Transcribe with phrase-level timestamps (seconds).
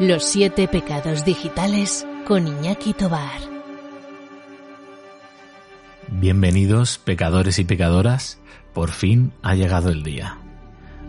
[0.00, 3.40] Los siete pecados digitales con Iñaki Tobar.
[6.08, 8.40] Bienvenidos, pecadores y pecadoras.
[8.72, 10.38] Por fin ha llegado el día.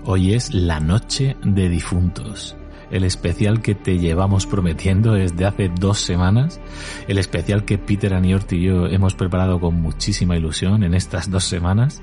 [0.04, 2.56] Hoy es la noche de difuntos
[2.92, 6.60] el especial que te llevamos prometiendo desde hace dos semanas,
[7.08, 11.44] el especial que Peter Aniort y yo hemos preparado con muchísima ilusión en estas dos
[11.46, 12.02] semanas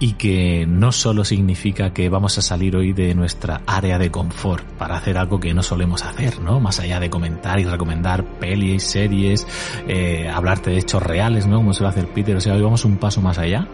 [0.00, 4.64] y que no solo significa que vamos a salir hoy de nuestra área de confort
[4.78, 6.60] para hacer algo que no solemos hacer, ¿no?
[6.60, 9.46] Más allá de comentar y recomendar pelis, series,
[9.88, 11.56] eh, hablarte de hechos reales, ¿no?
[11.56, 13.68] Como suele hacer Peter, o sea, hoy vamos un paso más allá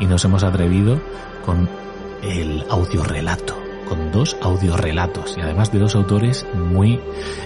[0.00, 1.00] y nos hemos atrevido
[1.44, 1.68] con
[2.22, 7.00] el audiorelato con dos audiorelatos y además de dos autores muy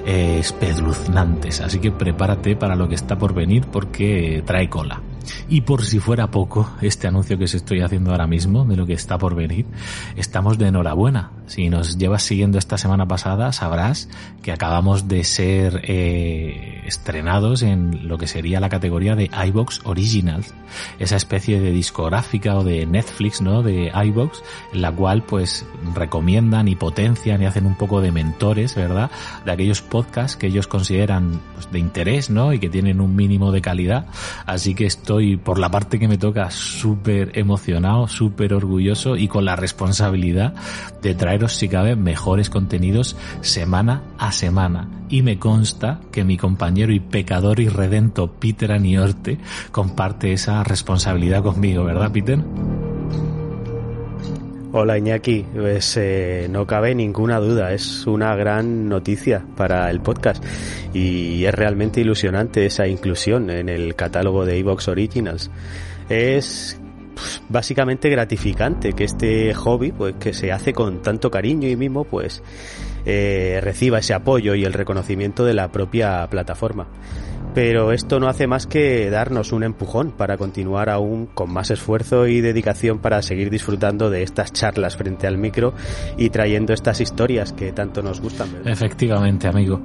[0.06, 1.60] eh, espeluznantes.
[1.60, 5.00] Así que prepárate para lo que está por venir porque trae cola.
[5.48, 8.86] Y por si fuera poco, este anuncio que os estoy haciendo ahora mismo de lo
[8.86, 9.66] que está por venir,
[10.16, 11.32] estamos de enhorabuena.
[11.46, 14.08] Si nos llevas siguiendo esta semana pasada, sabrás
[14.42, 20.54] que acabamos de ser eh, estrenados en lo que sería la categoría de iBox Originals,
[20.98, 23.62] esa especie de discográfica o de Netflix, ¿no?
[23.62, 28.74] De iBox, en la cual pues recomiendan y potencian y hacen un poco de mentores,
[28.74, 29.10] ¿verdad?
[29.44, 32.52] De aquellos podcasts que ellos consideran pues, de interés, ¿no?
[32.52, 34.06] Y que tienen un mínimo de calidad.
[34.46, 39.28] Así que esto estoy por la parte que me toca súper emocionado, súper orgulloso y
[39.28, 40.54] con la responsabilidad
[41.02, 44.88] de traeros si cabe mejores contenidos semana a semana.
[45.10, 49.38] Y me consta que mi compañero y pecador y redento Peter Aniorte
[49.72, 52.42] comparte esa responsabilidad conmigo, ¿verdad Peter?
[54.72, 60.44] Hola Iñaki, pues eh, no cabe ninguna duda, es una gran noticia para el podcast.
[60.94, 65.50] Y es realmente ilusionante esa inclusión en el catálogo de Evox Originals.
[66.08, 66.80] Es
[67.14, 72.04] pues, básicamente gratificante que este hobby, pues que se hace con tanto cariño y mimo,
[72.04, 72.40] pues
[73.04, 76.86] eh, reciba ese apoyo y el reconocimiento de la propia plataforma
[77.54, 82.26] pero esto no hace más que darnos un empujón para continuar aún con más esfuerzo
[82.26, 85.74] y dedicación para seguir disfrutando de estas charlas frente al micro
[86.16, 88.48] y trayendo estas historias que tanto nos gustan.
[88.64, 89.80] Efectivamente, amigo.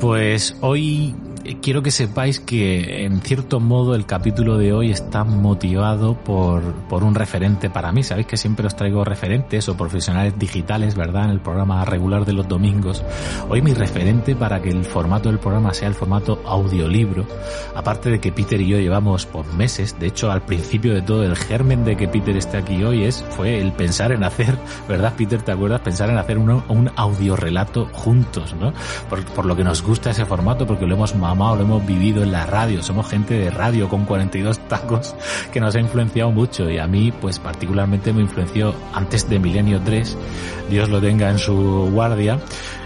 [0.00, 1.14] Pues hoy
[1.60, 7.04] quiero que sepáis que en cierto modo el capítulo de hoy está motivado por, por
[7.04, 8.02] un referente para mí.
[8.02, 11.24] Sabéis que siempre os traigo referentes o profesionales digitales, ¿verdad?
[11.24, 13.02] En el programa regular de los domingos.
[13.48, 17.26] Hoy mi referente para que el formato del programa sea el formato audiolibro
[17.74, 21.24] aparte de que Peter y yo llevamos por meses, de hecho al principio de todo
[21.24, 24.56] el germen de que Peter esté aquí hoy es, fue el pensar en hacer,
[24.88, 25.42] ¿verdad Peter?
[25.42, 25.80] ¿Te acuerdas?
[25.80, 28.72] Pensar en hacer un, un audiorelato juntos, ¿no?
[29.08, 32.46] Por, lo que nos gusta ese formato, porque lo hemos lo hemos vivido en la
[32.46, 35.14] radio, somos gente de radio con 42 tacos
[35.52, 36.70] que nos ha influenciado mucho.
[36.70, 40.16] Y a mí pues particularmente me influenció antes de Milenio 3,
[40.70, 42.38] Dios lo tenga en su guardia,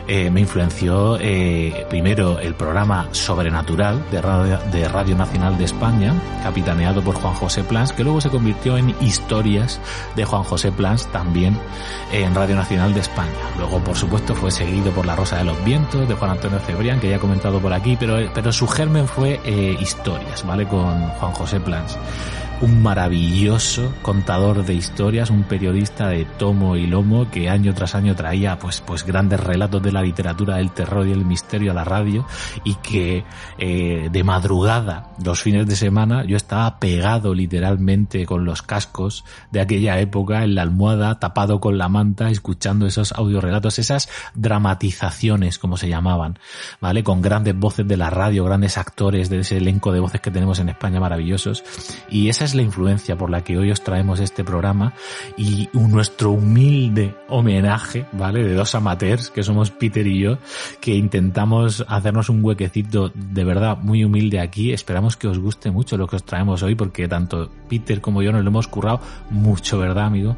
[0.08, 6.14] eh, me influenció eh, primero el programa Sobrenatural de Radio, de Radio Nacional de España,
[6.42, 9.80] capitaneado por Juan José Plans, que luego se convirtió en Historias
[10.16, 11.58] de Juan José Plans, también
[12.10, 13.28] en Radio Nacional de España.
[13.58, 17.00] Luego, por supuesto, fue seguido por La Rosa de los Vientos de Juan Antonio Cebrián,
[17.00, 20.66] que ya he comentado por aquí, pero, pero su germen fue eh, Historias, ¿vale?
[20.66, 21.98] Con Juan José Plans
[22.60, 28.16] un maravilloso contador de historias, un periodista de tomo y lomo que año tras año
[28.16, 31.84] traía pues, pues grandes relatos de la literatura del terror y el misterio a la
[31.84, 32.26] radio
[32.64, 33.24] y que
[33.58, 39.60] eh, de madrugada, los fines de semana, yo estaba pegado literalmente con los cascos de
[39.60, 45.76] aquella época en la almohada, tapado con la manta, escuchando esos audiorelatos, esas dramatizaciones, como
[45.76, 46.38] se llamaban,
[46.80, 47.04] ¿vale?
[47.04, 50.58] Con grandes voces de la radio, grandes actores de ese elenco de voces que tenemos
[50.58, 51.62] en España maravillosos
[52.10, 54.94] y esa es la influencia por la que hoy os traemos este programa
[55.36, 58.42] y nuestro humilde homenaje, ¿vale?
[58.42, 60.38] De dos amateurs, que somos Peter y yo,
[60.80, 64.72] que intentamos hacernos un huequecito de verdad muy humilde aquí.
[64.72, 68.32] Esperamos que os guste mucho lo que os traemos hoy, porque tanto Peter como yo
[68.32, 69.00] nos lo hemos currado
[69.30, 70.36] mucho, ¿verdad, amigo?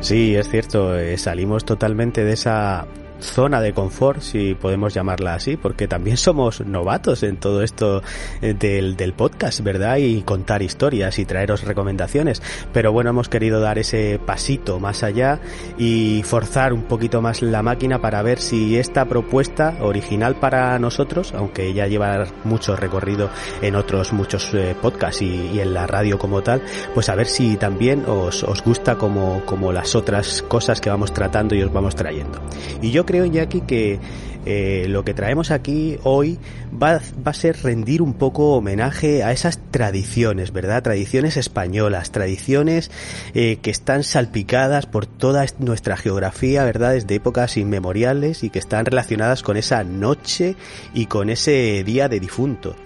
[0.00, 2.86] Sí, es cierto, eh, salimos totalmente de esa
[3.24, 8.02] zona de confort, si podemos llamarla así, porque también somos novatos en todo esto
[8.42, 9.96] eh, del, del podcast, ¿verdad?
[9.96, 12.42] Y contar historias y traeros recomendaciones.
[12.72, 15.40] Pero bueno, hemos querido dar ese pasito más allá
[15.78, 21.32] y forzar un poquito más la máquina para ver si esta propuesta original para nosotros,
[21.34, 23.30] aunque ya lleva mucho recorrido
[23.62, 26.62] en otros muchos eh, podcasts y, en la radio como tal,
[26.94, 31.12] pues a ver si también os, os gusta como, como las otras cosas que vamos
[31.12, 32.40] tratando y os vamos trayendo.
[32.82, 33.98] Y yo creo, Iñaki, que
[34.46, 36.38] eh, lo que traemos aquí hoy
[36.70, 40.82] va, va, a ser rendir un poco homenaje a esas tradiciones, ¿verdad?
[40.82, 42.90] Tradiciones españolas, tradiciones
[43.34, 46.92] eh, que están salpicadas por toda nuestra geografía, ¿verdad?
[46.92, 50.56] Desde épocas inmemoriales y que están relacionadas con esa noche
[50.92, 52.76] y con ese día de difunto.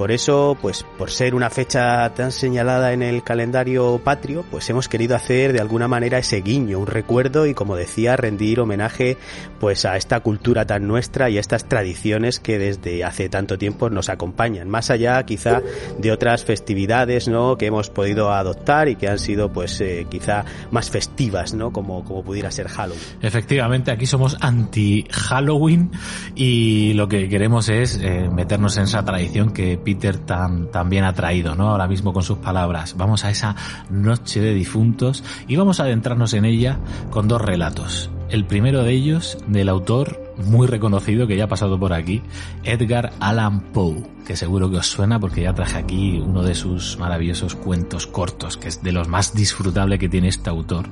[0.00, 4.88] Por eso, pues por ser una fecha tan señalada en el calendario patrio, pues hemos
[4.88, 9.18] querido hacer de alguna manera ese guiño, un recuerdo y como decía, rendir homenaje
[9.58, 13.90] pues a esta cultura tan nuestra y a estas tradiciones que desde hace tanto tiempo
[13.90, 15.60] nos acompañan, más allá quizá
[15.98, 17.58] de otras festividades, ¿no?
[17.58, 21.72] que hemos podido adoptar y que han sido pues eh, quizá más festivas, ¿no?
[21.72, 23.02] como como pudiera ser Halloween.
[23.20, 25.90] Efectivamente, aquí somos anti Halloween
[26.34, 31.02] y lo que queremos es eh, meternos en esa tradición que Peter tan, tan bien
[31.02, 31.70] ha traído, ¿no?
[31.70, 32.96] Ahora mismo con sus palabras.
[32.96, 33.56] Vamos a esa
[33.90, 36.78] noche de difuntos y vamos a adentrarnos en ella
[37.10, 38.08] con dos relatos.
[38.28, 42.22] El primero de ellos, del autor muy reconocido que ya ha pasado por aquí,
[42.62, 46.96] Edgar Allan Poe, que seguro que os suena porque ya traje aquí uno de sus
[46.98, 50.86] maravillosos cuentos cortos, que es de los más disfrutables que tiene este autor.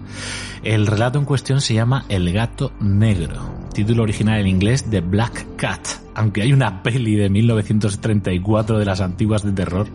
[0.64, 3.38] El relato en cuestión se llama El gato negro,
[3.78, 5.86] título original en inglés The Black Cat,
[6.16, 9.86] aunque hay una peli de 1934 de las antiguas de terror,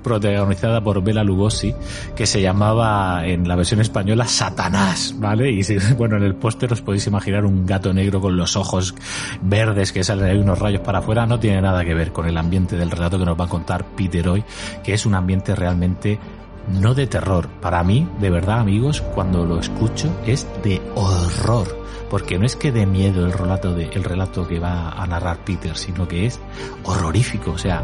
[0.00, 1.74] protagonizada por Bela Lugosi,
[2.14, 5.50] que se llamaba en la versión española Satanás, ¿vale?
[5.50, 5.62] Y
[5.98, 8.94] bueno, en el póster os podéis imaginar un gato negro con los ojos
[9.40, 12.38] verdes que salen ahí unos rayos para afuera, no tiene nada que ver con el
[12.38, 14.44] ambiente del relato que nos va a contar Peter hoy,
[14.84, 16.20] que es un ambiente realmente
[16.68, 17.48] no de terror.
[17.60, 21.81] Para mí, de verdad, amigos, cuando lo escucho es de horror
[22.12, 25.46] porque no es que dé miedo el relato, de, el relato que va a narrar
[25.46, 26.38] Peter, sino que es
[26.84, 27.82] horrorífico, o sea,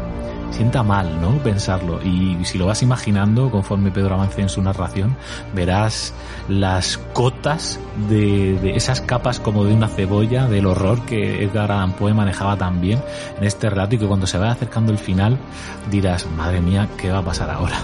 [0.51, 1.37] sienta mal, ¿no?
[1.39, 2.01] Pensarlo.
[2.03, 5.15] Y si lo vas imaginando, conforme Pedro avance en su narración,
[5.53, 6.13] verás
[6.47, 7.79] las cotas
[8.09, 13.01] de, esas capas como de una cebolla del horror que Edgar Allan Poe manejaba también
[13.37, 15.37] en este relato y que cuando se va acercando el final
[15.89, 17.77] dirás, madre mía, ¿qué va a pasar ahora?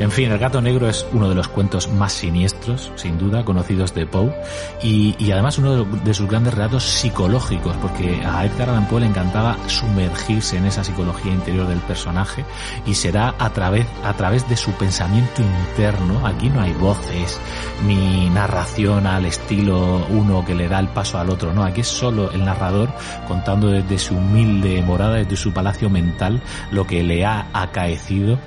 [0.00, 3.94] En fin, El gato negro es uno de los cuentos más siniestros, sin duda, conocidos
[3.94, 4.32] de Poe,
[4.80, 9.06] y, y además uno de, sus grandes relatos psicológicos, porque a Edgar Allan Poe le
[9.06, 12.44] encantaba sumergirse en esa psicología interior del personaje,
[12.86, 17.40] y será a través, a través de su pensamiento interno, aquí no hay voces,
[17.86, 21.88] ni narración al estilo uno que le da el paso al otro, no, aquí es
[21.88, 22.90] solo el narrador
[23.26, 26.40] contando desde su humilde morada, desde su palacio mental,
[26.70, 28.38] lo que le ha acaecido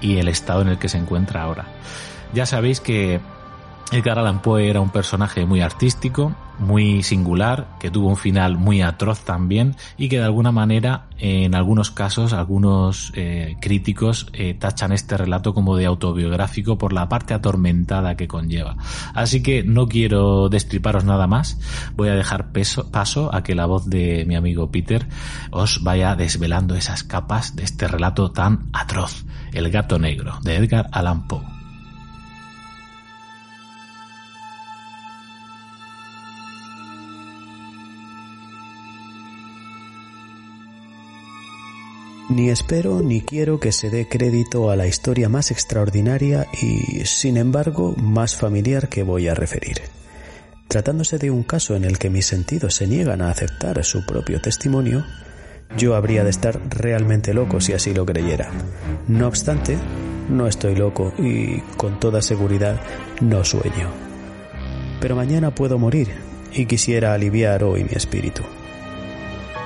[0.00, 1.66] y el estado en el que se encuentra ahora.
[2.32, 3.20] Ya sabéis que
[3.90, 8.82] Edgar Allan Poe era un personaje muy artístico, muy singular, que tuvo un final muy
[8.82, 14.92] atroz también y que de alguna manera, en algunos casos, algunos eh, críticos eh, tachan
[14.92, 18.76] este relato como de autobiográfico por la parte atormentada que conlleva.
[19.14, 21.58] Así que no quiero destriparos nada más,
[21.96, 22.52] voy a dejar
[22.92, 25.06] paso a que la voz de mi amigo Peter
[25.50, 30.90] os vaya desvelando esas capas de este relato tan atroz, El gato negro, de Edgar
[30.92, 31.57] Allan Poe.
[42.28, 47.38] Ni espero ni quiero que se dé crédito a la historia más extraordinaria y, sin
[47.38, 49.80] embargo, más familiar que voy a referir.
[50.68, 54.42] Tratándose de un caso en el que mis sentidos se niegan a aceptar su propio
[54.42, 55.06] testimonio,
[55.78, 58.50] yo habría de estar realmente loco si así lo creyera.
[59.06, 59.78] No obstante,
[60.28, 62.78] no estoy loco y, con toda seguridad,
[63.22, 63.88] no sueño.
[65.00, 66.08] Pero mañana puedo morir
[66.52, 68.42] y quisiera aliviar hoy mi espíritu.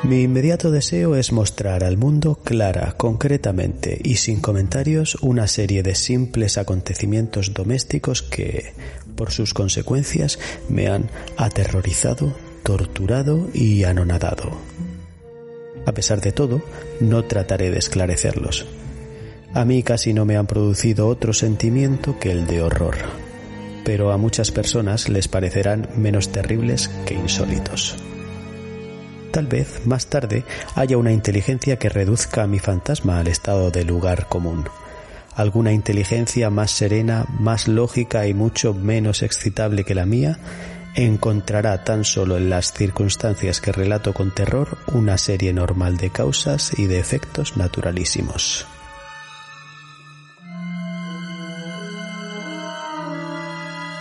[0.05, 5.95] Mi inmediato deseo es mostrar al mundo clara, concretamente y sin comentarios una serie de
[5.95, 8.73] simples acontecimientos domésticos que,
[9.15, 14.51] por sus consecuencias, me han aterrorizado, torturado y anonadado.
[15.87, 16.63] A pesar de todo,
[16.99, 18.67] no trataré de esclarecerlos.
[19.55, 22.97] A mí casi no me han producido otro sentimiento que el de horror,
[23.85, 27.97] pero a muchas personas les parecerán menos terribles que insólitos.
[29.33, 33.85] Tal vez más tarde haya una inteligencia que reduzca a mi fantasma al estado de
[33.85, 34.69] lugar común.
[35.35, 40.39] alguna inteligencia más serena, más lógica y mucho menos excitable que la mía,
[40.95, 46.79] encontrará tan solo en las circunstancias que relato con terror una serie normal de causas
[46.79, 48.67] y de efectos naturalísimos.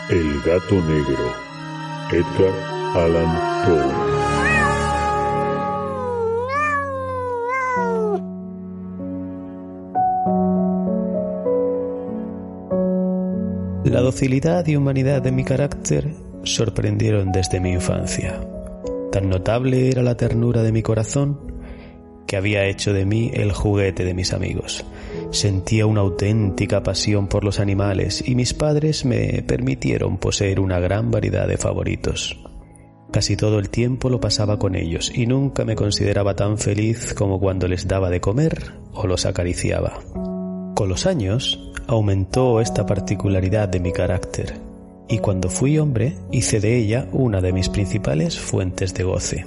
[0.10, 1.34] El gato negro,
[2.12, 2.54] Edgar
[2.98, 4.21] Allan Poe.
[14.12, 16.13] Docilidad y humanidad de mi carácter
[16.44, 18.41] sorprendieron desde mi infancia.
[19.10, 21.39] Tan notable era la ternura de mi corazón
[22.27, 24.84] que había hecho de mí el juguete de mis amigos.
[25.32, 31.10] Sentía una auténtica pasión por los animales y mis padres me permitieron poseer una gran
[31.10, 32.38] variedad de favoritos.
[33.13, 37.39] Casi todo el tiempo lo pasaba con ellos y nunca me consideraba tan feliz como
[37.39, 40.00] cuando les daba de comer o los acariciaba.
[40.82, 44.56] Con los años aumentó esta particularidad de mi carácter
[45.08, 49.46] y cuando fui hombre hice de ella una de mis principales fuentes de goce.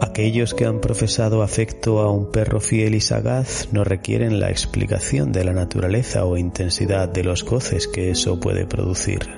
[0.00, 5.30] Aquellos que han profesado afecto a un perro fiel y sagaz no requieren la explicación
[5.30, 9.28] de la naturaleza o intensidad de los goces que eso puede producir.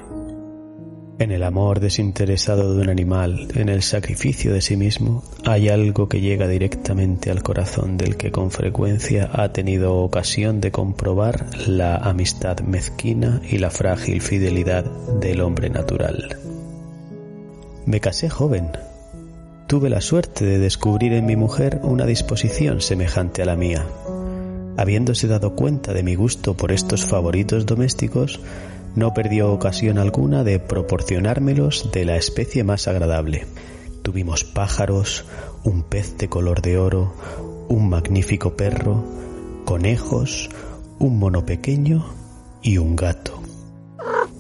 [1.23, 6.09] En el amor desinteresado de un animal, en el sacrificio de sí mismo, hay algo
[6.09, 11.95] que llega directamente al corazón del que con frecuencia ha tenido ocasión de comprobar la
[11.95, 14.85] amistad mezquina y la frágil fidelidad
[15.21, 16.39] del hombre natural.
[17.87, 18.71] Me casé joven.
[19.69, 23.87] Tuve la suerte de descubrir en mi mujer una disposición semejante a la mía.
[24.77, 28.41] Habiéndose dado cuenta de mi gusto por estos favoritos domésticos,
[28.95, 33.47] no perdió ocasión alguna de proporcionármelos de la especie más agradable.
[34.03, 35.25] Tuvimos pájaros,
[35.65, 37.15] un pez de color de oro,
[37.69, 39.05] un magnífico perro,
[39.65, 40.51] conejos,
[40.99, 42.05] un mono pequeño
[42.63, 43.41] y un gato.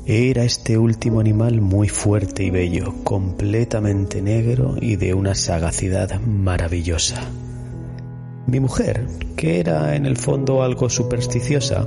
[0.04, 7.22] Era este último animal muy fuerte y bello, completamente negro y de una sagacidad maravillosa.
[8.48, 9.06] Mi mujer,
[9.36, 11.86] que era en el fondo algo supersticiosa,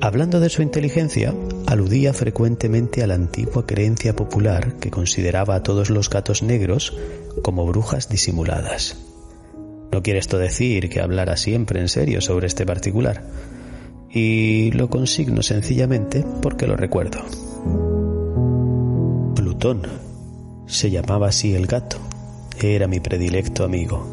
[0.00, 1.34] Hablando de su inteligencia,
[1.68, 6.96] aludía frecuentemente a la antigua creencia popular que consideraba a todos los gatos negros
[7.42, 8.96] como brujas disimuladas.
[9.92, 13.22] No quiere esto decir que hablara siempre en serio sobre este particular,
[14.10, 17.18] y lo consigno sencillamente porque lo recuerdo.
[19.34, 19.82] Plutón.
[20.66, 21.98] Se llamaba así el gato.
[22.62, 24.06] Era mi predilecto amigo.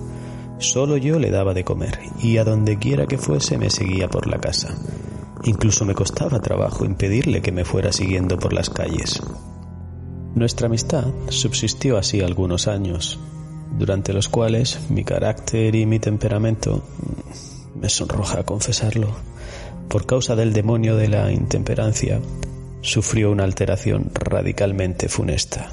[0.58, 4.28] Solo yo le daba de comer, y a donde quiera que fuese me seguía por
[4.28, 4.76] la casa
[5.46, 9.22] Incluso me costaba trabajo impedirle que me fuera siguiendo por las calles.
[10.34, 13.20] Nuestra amistad subsistió así algunos años,
[13.78, 16.84] durante los cuales mi carácter y mi temperamento,
[17.80, 19.10] me sonroja confesarlo,
[19.88, 22.20] por causa del demonio de la intemperancia,
[22.82, 25.72] sufrió una alteración radicalmente funesta.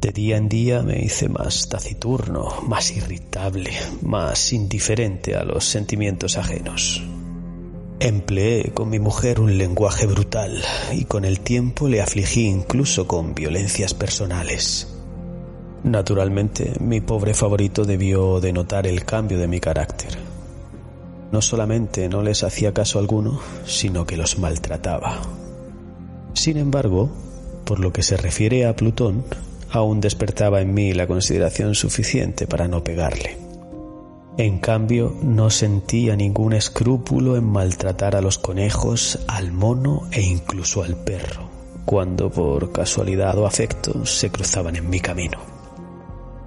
[0.00, 6.38] De día en día me hice más taciturno, más irritable, más indiferente a los sentimientos
[6.38, 7.02] ajenos.
[8.04, 10.60] Empleé con mi mujer un lenguaje brutal
[10.92, 14.88] y con el tiempo le afligí incluso con violencias personales.
[15.84, 20.18] Naturalmente, mi pobre favorito debió de notar el cambio de mi carácter.
[21.30, 25.22] No solamente no les hacía caso alguno, sino que los maltrataba.
[26.34, 27.08] Sin embargo,
[27.64, 29.22] por lo que se refiere a Plutón,
[29.70, 33.41] aún despertaba en mí la consideración suficiente para no pegarle.
[34.38, 40.82] En cambio, no sentía ningún escrúpulo en maltratar a los conejos, al mono e incluso
[40.82, 41.50] al perro,
[41.84, 45.38] cuando por casualidad o afecto se cruzaban en mi camino.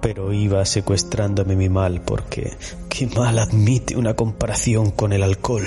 [0.00, 2.56] Pero iba secuestrándome mi mal porque
[2.88, 5.66] qué mal admite una comparación con el alcohol.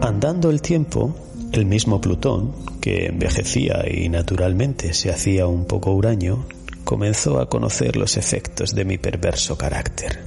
[0.00, 1.12] Andando el tiempo,
[1.54, 6.44] el mismo Plutón, que envejecía y naturalmente se hacía un poco huraño,
[6.84, 10.18] comenzó a conocer los efectos de mi perverso carácter.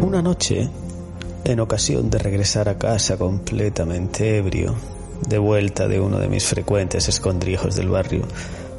[0.00, 0.68] Una noche,
[1.44, 4.74] en ocasión de regresar a casa completamente ebrio,
[5.28, 8.22] de vuelta de uno de mis frecuentes escondrijos del barrio,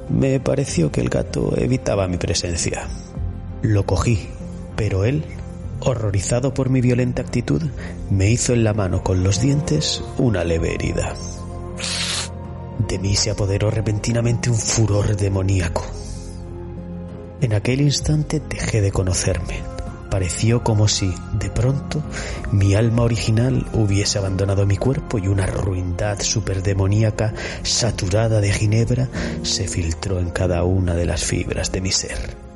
[0.09, 2.87] me pareció que el gato evitaba mi presencia.
[3.61, 4.27] Lo cogí,
[4.75, 5.23] pero él
[5.81, 7.61] horrorizado por mi violenta actitud,
[8.09, 11.15] me hizo en la mano con los dientes una leve herida.
[12.87, 15.85] De mí se apoderó repentinamente un furor demoníaco.
[17.41, 19.61] En aquel instante dejé de conocerme.
[20.09, 22.03] Pareció como si, de pronto,
[22.51, 27.33] mi alma original hubiese abandonado mi cuerpo y una ruindad superdemoníaca,
[27.63, 29.07] saturada de ginebra,
[29.43, 32.50] se filtró en cada una de las fibras de mi ser.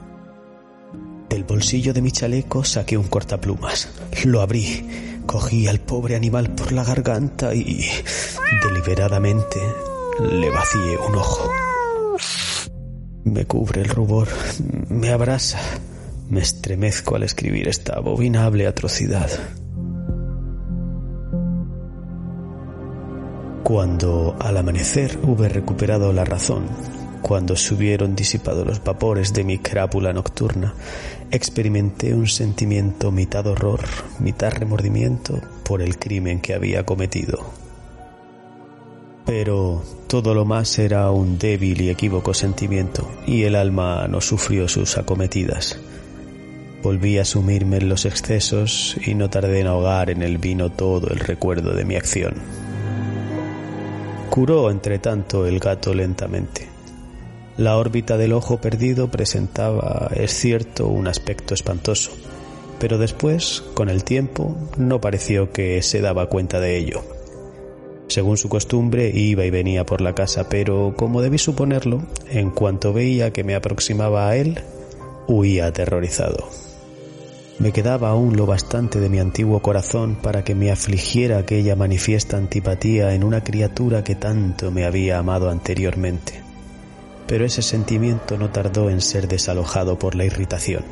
[1.36, 3.90] Del bolsillo de mi chaleco saqué un cortaplumas.
[4.24, 4.88] Lo abrí,
[5.26, 7.86] cogí al pobre animal por la garganta y,
[8.64, 9.60] deliberadamente,
[10.32, 11.52] le vacié un ojo.
[13.26, 14.30] Me cubre el rubor,
[14.88, 15.60] me abrasa.
[16.30, 19.30] Me estremezco al escribir esta abominable atrocidad.
[23.62, 26.70] Cuando al amanecer hube recuperado la razón,
[27.26, 30.76] cuando se hubieron disipado los vapores de mi crápula nocturna,
[31.32, 33.82] experimenté un sentimiento mitad horror,
[34.20, 37.40] mitad remordimiento por el crimen que había cometido.
[39.26, 44.68] Pero todo lo más era un débil y equívoco sentimiento, y el alma no sufrió
[44.68, 45.80] sus acometidas.
[46.84, 51.10] Volví a sumirme en los excesos y no tardé en ahogar en el vino todo
[51.10, 52.36] el recuerdo de mi acción.
[54.30, 56.75] Curó, entre tanto, el gato lentamente.
[57.58, 62.12] La órbita del ojo perdido presentaba, es cierto, un aspecto espantoso,
[62.80, 67.02] pero después, con el tiempo, no pareció que se daba cuenta de ello.
[68.08, 72.92] Según su costumbre, iba y venía por la casa, pero, como debí suponerlo, en cuanto
[72.92, 74.60] veía que me aproximaba a él,
[75.28, 76.50] huía aterrorizado.
[77.58, 82.36] Me quedaba aún lo bastante de mi antiguo corazón para que me afligiera aquella manifiesta
[82.36, 86.45] antipatía en una criatura que tanto me había amado anteriormente.
[87.28, 90.84] Pero ese sentimiento no tardó en ser desalojado por la irritación.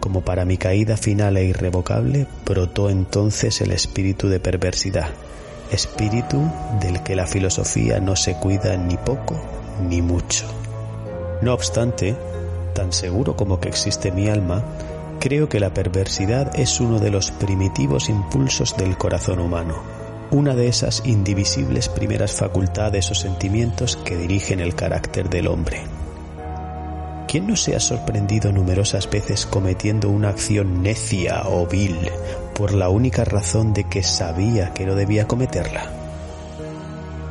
[0.00, 5.10] Como para mi caída final e irrevocable, brotó entonces el espíritu de perversidad,
[5.70, 6.42] espíritu
[6.80, 9.40] del que la filosofía no se cuida ni poco
[9.88, 10.46] ni mucho.
[11.40, 12.16] No obstante,
[12.74, 14.64] tan seguro como que existe mi alma,
[15.22, 19.76] Creo que la perversidad es uno de los primitivos impulsos del corazón humano,
[20.32, 25.82] una de esas indivisibles primeras facultades o sentimientos que dirigen el carácter del hombre.
[27.28, 32.10] ¿Quién no se ha sorprendido numerosas veces cometiendo una acción necia o vil
[32.54, 35.90] por la única razón de que sabía que no debía cometerla?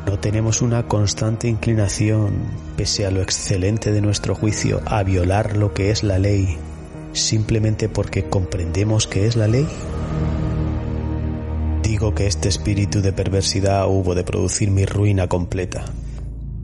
[0.06, 2.34] ¿No tenemos una constante inclinación,
[2.78, 6.58] pese a lo excelente de nuestro juicio, a violar lo que es la ley
[7.14, 9.68] simplemente porque comprendemos que es la ley?
[11.92, 15.84] Digo que este espíritu de perversidad hubo de producir mi ruina completa.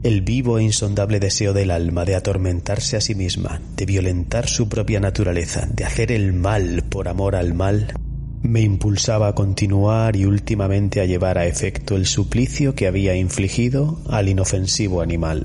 [0.02, 4.70] El vivo e insondable deseo del alma de atormentarse a sí misma, de violentar su
[4.70, 7.92] propia naturaleza, de hacer el mal por amor al mal,
[8.40, 14.00] me impulsaba a continuar y últimamente a llevar a efecto el suplicio que había infligido
[14.08, 15.44] al inofensivo animal.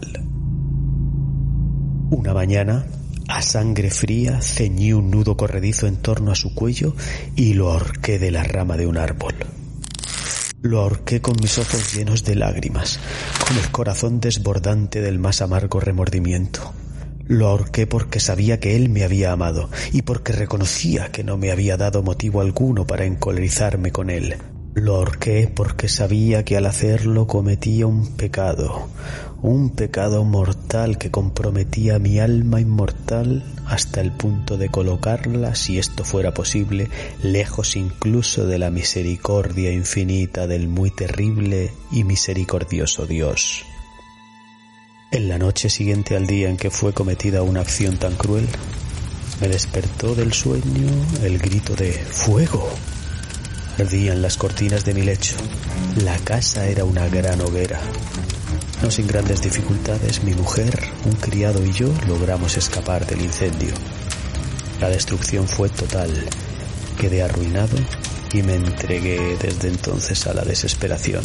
[2.09, 2.85] Una mañana,
[3.27, 6.95] a sangre fría ceñí un nudo corredizo en torno a su cuello
[7.35, 9.35] y lo ahorqué de la rama de un árbol.
[10.63, 12.97] Lo ahorqué con mis ojos llenos de lágrimas,
[13.45, 16.71] con el corazón desbordante del más amargo remordimiento.
[17.27, 21.51] Lo ahorqué porque sabía que él me había amado y porque reconocía que no me
[21.51, 24.37] había dado motivo alguno para encolerizarme con él.
[24.75, 28.89] Lo ahorqué porque sabía que al hacerlo cometía un pecado,
[29.43, 36.03] un pecado mortal que comprometía mi alma inmortal hasta el punto de colocarla, si esto
[36.03, 36.89] fuera posible,
[37.21, 43.63] lejos incluso de la misericordia infinita del muy terrible y misericordioso Dios.
[45.11, 48.47] En la noche siguiente al día en que fue cometida una acción tan cruel,
[49.39, 50.89] me despertó del sueño
[51.21, 52.67] el grito de ¡Fuego!
[53.79, 55.35] Ardían las cortinas de mi lecho.
[56.03, 57.79] La casa era una gran hoguera.
[58.83, 63.73] No sin grandes dificultades, mi mujer, un criado y yo logramos escapar del incendio.
[64.79, 66.11] La destrucción fue total.
[66.99, 67.75] Quedé arruinado
[68.31, 71.23] y me entregué desde entonces a la desesperación.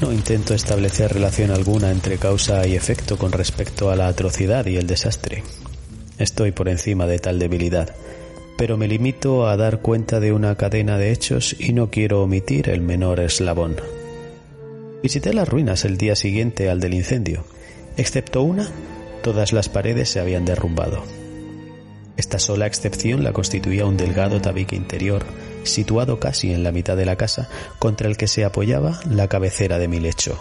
[0.00, 4.76] No intento establecer relación alguna entre causa y efecto con respecto a la atrocidad y
[4.76, 5.42] el desastre.
[6.16, 7.94] Estoy por encima de tal debilidad
[8.58, 12.68] pero me limito a dar cuenta de una cadena de hechos y no quiero omitir
[12.68, 13.76] el menor eslabón.
[15.00, 17.44] Visité las ruinas el día siguiente al del incendio.
[17.96, 18.68] Excepto una,
[19.22, 21.04] todas las paredes se habían derrumbado.
[22.16, 25.24] Esta sola excepción la constituía un delgado tabique interior,
[25.62, 29.78] situado casi en la mitad de la casa, contra el que se apoyaba la cabecera
[29.78, 30.36] de mi lecho.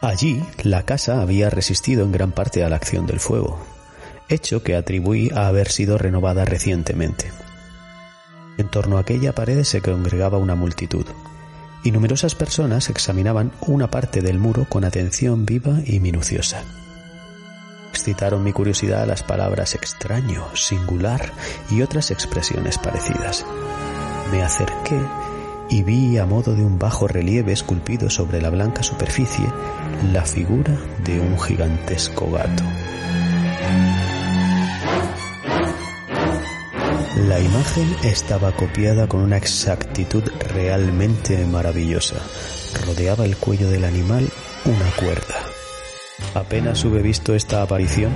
[0.00, 3.60] Allí la casa había resistido en gran parte a la acción del fuego,
[4.32, 7.30] hecho que atribuí a haber sido renovada recientemente.
[8.58, 11.06] En torno a aquella pared se congregaba una multitud,
[11.84, 16.62] y numerosas personas examinaban una parte del muro con atención viva y minuciosa.
[17.90, 21.32] excitaron mi curiosidad las palabras extraño, singular
[21.70, 23.44] y otras expresiones parecidas.
[24.30, 24.98] Me acerqué
[25.68, 29.46] y vi a modo de un bajo relieve esculpido sobre la blanca superficie
[30.12, 32.64] la figura de un gigantesco gato.
[37.16, 40.22] La imagen estaba copiada con una exactitud
[40.54, 42.16] realmente maravillosa.
[42.86, 44.30] Rodeaba el cuello del animal
[44.64, 45.34] una cuerda.
[46.34, 48.12] Apenas hube visto esta aparición,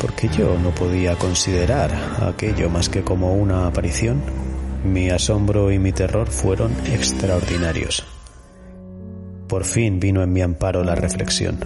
[0.00, 1.90] porque yo no podía considerar
[2.22, 4.22] aquello más que como una aparición,
[4.84, 8.06] mi asombro y mi terror fueron extraordinarios.
[9.48, 11.58] Por fin vino en mi amparo la reflexión.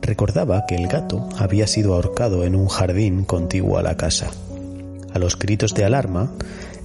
[0.00, 4.30] Recordaba que el gato había sido ahorcado en un jardín contiguo a la casa.
[5.14, 6.32] A los gritos de alarma,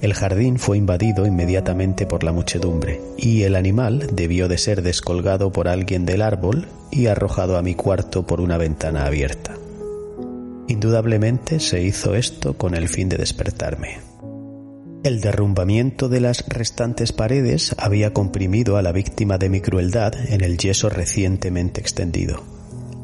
[0.00, 5.50] el jardín fue invadido inmediatamente por la muchedumbre y el animal debió de ser descolgado
[5.50, 9.56] por alguien del árbol y arrojado a mi cuarto por una ventana abierta.
[10.68, 13.98] Indudablemente se hizo esto con el fin de despertarme.
[15.02, 20.44] El derrumbamiento de las restantes paredes había comprimido a la víctima de mi crueldad en
[20.44, 22.44] el yeso recientemente extendido.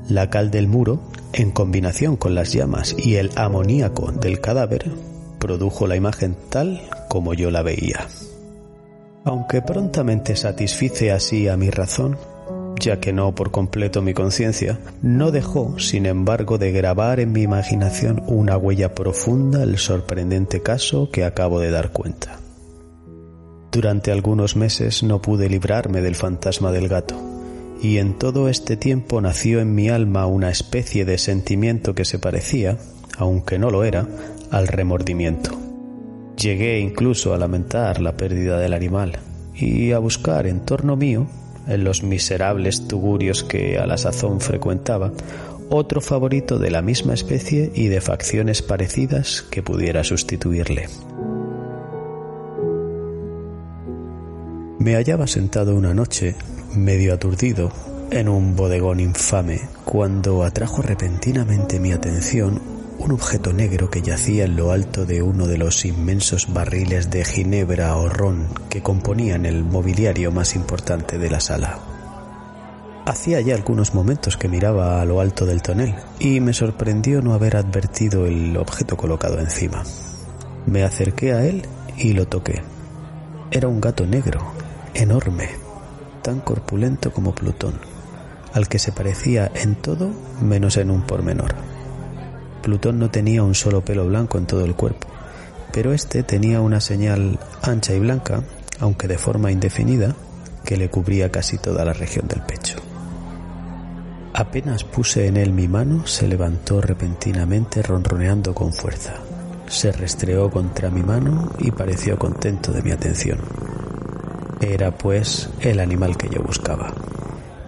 [0.09, 1.01] La cal del muro,
[1.33, 4.93] en combinación con las llamas y el amoníaco del cadáver,
[5.39, 8.07] produjo la imagen tal como yo la veía.
[9.25, 12.17] Aunque prontamente satisfice así a mi razón,
[12.79, 17.43] ya que no por completo mi conciencia, no dejó, sin embargo, de grabar en mi
[17.43, 22.39] imaginación una huella profunda el sorprendente caso que acabo de dar cuenta.
[23.73, 27.17] Durante algunos meses no pude librarme del fantasma del gato,
[27.83, 32.19] y en todo este tiempo nació en mi alma una especie de sentimiento que se
[32.19, 32.79] parecía,
[33.19, 34.07] aunque no lo era,
[34.51, 35.51] al remordimiento.
[36.37, 39.19] Llegué incluso a lamentar la pérdida del animal
[39.55, 41.27] y a buscar en torno mío,
[41.67, 45.13] en los miserables tugurios que a la sazón frecuentaba,
[45.71, 50.89] otro favorito de la misma especie y de facciones parecidas que pudiera sustituirle.
[54.79, 56.37] Me hallaba sentado una noche,
[56.77, 57.73] medio aturdido,
[58.11, 64.57] en un bodegón infame, cuando atrajo repentinamente mi atención un objeto negro que yacía en
[64.57, 69.65] lo alto de uno de los inmensos barriles de ginebra o ron que componían el
[69.65, 71.79] mobiliario más importante de la sala.
[73.05, 77.35] Hacía ya algunos momentos que miraba a lo alto del tonel y me sorprendió no
[77.35, 79.85] haber advertido el objeto colocado encima.
[80.67, 81.63] Me acerqué a él
[81.97, 82.63] y lo toqué.
[83.51, 84.41] Era un gato negro,
[84.95, 85.51] enorme,
[86.23, 87.75] tan corpulento como Plutón,
[88.53, 91.76] al que se parecía en todo menos en un pormenor.
[92.67, 95.07] Plutón no tenía un solo pelo blanco en todo el cuerpo,
[95.73, 98.43] pero este tenía una señal ancha y blanca,
[98.81, 100.17] aunque de forma indefinida,
[100.65, 102.79] que le cubría casi toda la región del pecho.
[104.35, 109.15] Apenas puse en él mi mano, se levantó repentinamente ronroneando con fuerza.
[109.69, 113.39] Se restreó contra mi mano y pareció contento de mi atención.
[114.61, 116.93] Era, pues, el animal que yo buscaba.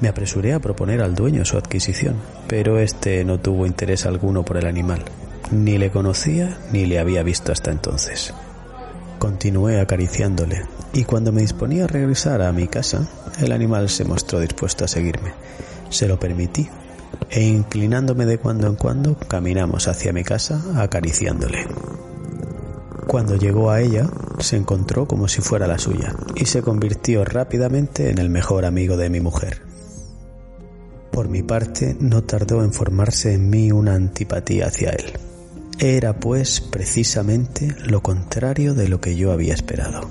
[0.01, 4.57] Me apresuré a proponer al dueño su adquisición, pero este no tuvo interés alguno por
[4.57, 5.05] el animal.
[5.51, 8.33] Ni le conocía ni le había visto hasta entonces.
[9.19, 13.09] Continué acariciándole, y cuando me disponía a regresar a mi casa,
[13.41, 15.33] el animal se mostró dispuesto a seguirme.
[15.91, 16.69] Se lo permití,
[17.31, 21.67] e inclinándome de cuando en cuando, caminamos hacia mi casa acariciándole.
[23.09, 24.09] Cuando llegó a ella,
[24.39, 28.97] se encontró como si fuera la suya, y se convirtió rápidamente en el mejor amigo
[28.97, 29.68] de mi mujer.
[31.11, 35.13] Por mi parte, no tardó en formarse en mí una antipatía hacia él.
[35.79, 40.09] Era, pues, precisamente lo contrario de lo que yo había esperado.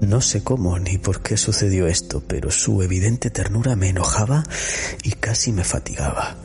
[0.00, 4.44] No sé cómo ni por qué sucedió esto, pero su evidente ternura me enojaba
[5.02, 6.36] y casi me fatigaba.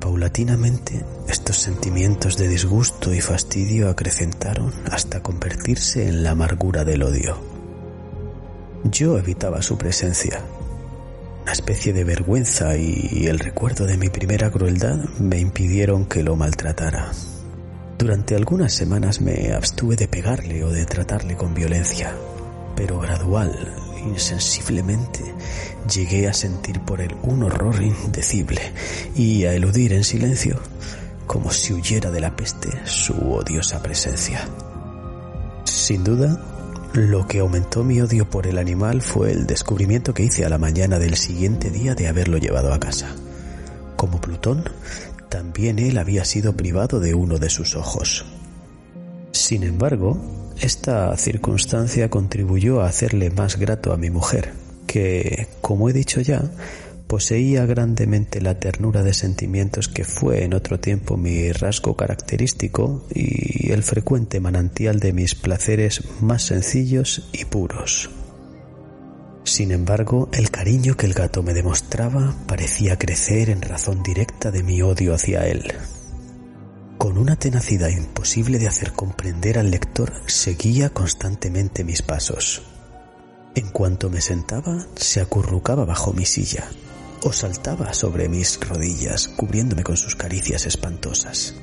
[0.00, 7.36] Paulatinamente, estos sentimientos de disgusto y fastidio acrecentaron hasta convertirse en la amargura del odio.
[8.84, 10.42] Yo evitaba su presencia,
[11.42, 16.36] una especie de vergüenza y el recuerdo de mi primera crueldad me impidieron que lo
[16.36, 17.10] maltratara.
[17.98, 22.16] Durante algunas semanas me abstuve de pegarle o de tratarle con violencia,
[22.74, 23.74] pero gradual,
[24.04, 25.20] insensiblemente,
[25.92, 28.60] llegué a sentir por él un horror indecible
[29.14, 30.60] y a eludir en silencio,
[31.26, 34.48] como si huyera de la peste, su odiosa presencia.
[35.64, 36.40] Sin duda,
[36.94, 40.58] lo que aumentó mi odio por el animal fue el descubrimiento que hice a la
[40.58, 43.14] mañana del siguiente día de haberlo llevado a casa.
[43.96, 44.64] Como Plutón,
[45.30, 48.26] también él había sido privado de uno de sus ojos.
[49.30, 50.18] Sin embargo,
[50.60, 54.52] esta circunstancia contribuyó a hacerle más grato a mi mujer,
[54.86, 56.42] que, como he dicho ya,
[57.12, 63.70] Poseía grandemente la ternura de sentimientos que fue en otro tiempo mi rasgo característico y
[63.70, 68.08] el frecuente manantial de mis placeres más sencillos y puros.
[69.44, 74.62] Sin embargo, el cariño que el gato me demostraba parecía crecer en razón directa de
[74.62, 75.70] mi odio hacia él.
[76.96, 82.62] Con una tenacidad imposible de hacer comprender al lector, seguía constantemente mis pasos.
[83.54, 86.70] En cuanto me sentaba, se acurrucaba bajo mi silla
[87.22, 91.54] o saltaba sobre mis rodillas, cubriéndome con sus caricias espantosas.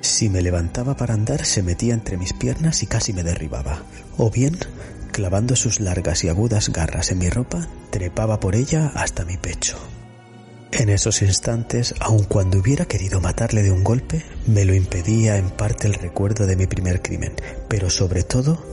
[0.00, 3.82] Si me levantaba para andar, se metía entre mis piernas y casi me derribaba,
[4.16, 4.56] o bien,
[5.12, 9.78] clavando sus largas y agudas garras en mi ropa, trepaba por ella hasta mi pecho.
[10.72, 15.50] En esos instantes, aun cuando hubiera querido matarle de un golpe, me lo impedía en
[15.50, 17.34] parte el recuerdo de mi primer crimen,
[17.68, 18.64] pero sobre todo,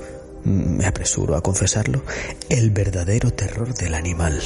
[0.43, 2.03] me apresuro a confesarlo,
[2.49, 4.41] el verdadero terror del animal.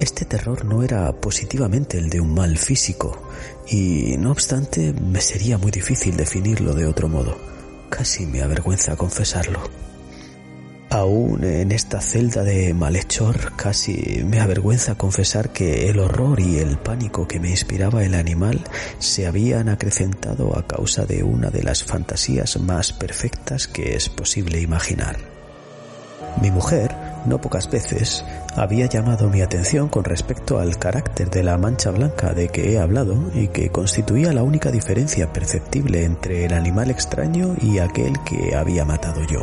[0.00, 3.22] Este terror no era positivamente el de un mal físico,
[3.68, 7.36] y no obstante me sería muy difícil definirlo de otro modo.
[7.90, 9.60] Casi me avergüenza confesarlo.
[10.88, 16.78] Aún en esta celda de malhechor casi me avergüenza confesar que el horror y el
[16.78, 18.64] pánico que me inspiraba el animal
[18.98, 24.60] se habían acrecentado a causa de una de las fantasías más perfectas que es posible
[24.60, 25.18] imaginar.
[26.40, 28.24] Mi mujer, no pocas veces,
[28.56, 32.78] había llamado mi atención con respecto al carácter de la mancha blanca de que he
[32.78, 38.54] hablado y que constituía la única diferencia perceptible entre el animal extraño y aquel que
[38.54, 39.40] había matado yo.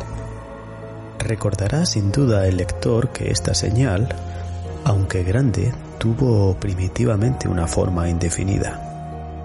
[1.19, 4.07] Recordará sin duda el lector que esta señal,
[4.83, 8.86] aunque grande, tuvo primitivamente una forma indefinida,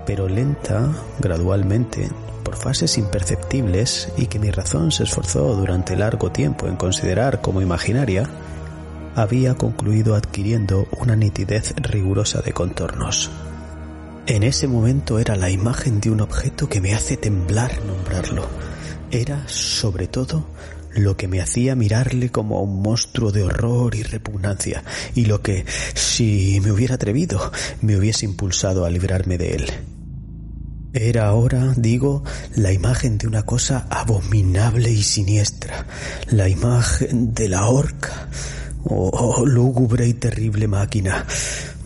[0.06, 2.08] pero lenta, gradualmente,
[2.42, 7.62] por fases imperceptibles y que mi razón se esforzó durante largo tiempo en considerar como
[7.62, 8.28] imaginaria,
[9.14, 13.30] había concluido adquiriendo una nitidez rigurosa de contornos.
[14.26, 18.46] En ese momento era la imagen de un objeto que me hace temblar nombrarlo.
[19.10, 20.46] Era, sobre todo,
[20.94, 25.64] lo que me hacía mirarle como un monstruo de horror y repugnancia, y lo que,
[25.94, 29.66] si me hubiera atrevido, me hubiese impulsado a librarme de él.
[30.94, 32.22] Era ahora, digo,
[32.54, 35.86] la imagen de una cosa abominable y siniestra,
[36.30, 38.28] la imagen de la horca,
[38.84, 41.24] Oh, lúgubre y terrible máquina,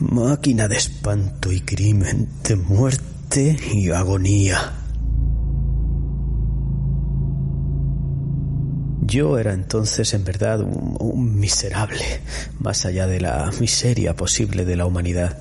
[0.00, 4.85] máquina de espanto y crimen, de muerte y agonía.
[9.06, 12.04] Yo era entonces en verdad un, miserable,
[12.58, 15.38] más allá de la miseria posible de la humanidad,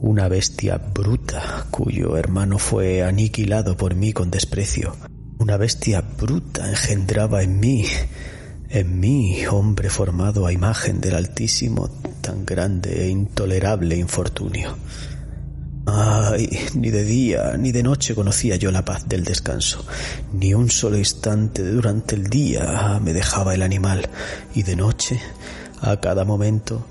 [0.00, 4.96] una bestia bruta cuyo hermano fue aniquilado por mí con desprecio.
[5.38, 7.86] Una bestia bruta engendraba en mí
[8.72, 11.90] en mí, hombre formado a imagen del Altísimo,
[12.22, 14.78] tan grande e intolerable infortunio.
[15.84, 19.84] Ay, ni de día ni de noche conocía yo la paz del descanso,
[20.32, 24.08] ni un solo instante durante el día me dejaba el animal,
[24.54, 25.20] y de noche,
[25.80, 26.86] a cada momento,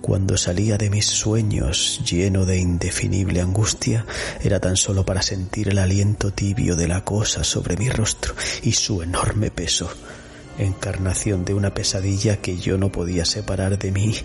[0.00, 4.04] cuando salía de mis sueños lleno de indefinible angustia,
[4.42, 8.72] era tan solo para sentir el aliento tibio de la cosa sobre mi rostro y
[8.72, 9.88] su enorme peso.
[10.58, 14.16] Encarnación de una pesadilla que yo no podía separar de mí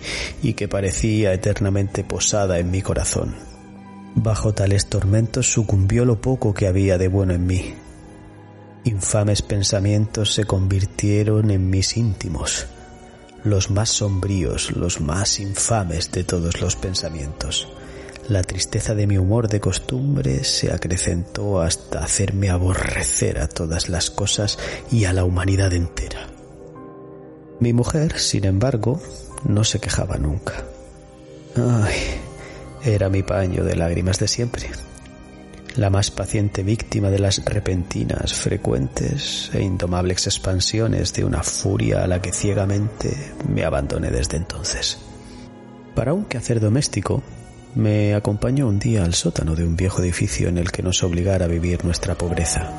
[0.42, 3.57] y que parecía eternamente posada en mi corazón.
[4.14, 7.74] Bajo tales tormentos sucumbió lo poco que había de bueno en mí.
[8.84, 12.66] Infames pensamientos se convirtieron en mis íntimos,
[13.44, 17.68] los más sombríos, los más infames de todos los pensamientos.
[18.28, 24.10] La tristeza de mi humor de costumbre se acrecentó hasta hacerme aborrecer a todas las
[24.10, 24.58] cosas
[24.90, 26.28] y a la humanidad entera.
[27.60, 29.00] Mi mujer, sin embargo,
[29.44, 30.64] no se quejaba nunca.
[31.56, 32.20] Ay,
[32.84, 34.70] era mi paño de lágrimas de siempre,
[35.76, 42.06] la más paciente víctima de las repentinas, frecuentes e indomables expansiones de una furia a
[42.06, 44.98] la que ciegamente me abandoné desde entonces.
[45.94, 47.22] Para un quehacer doméstico,
[47.74, 51.44] me acompañó un día al sótano de un viejo edificio en el que nos obligara
[51.44, 52.72] a vivir nuestra pobreza.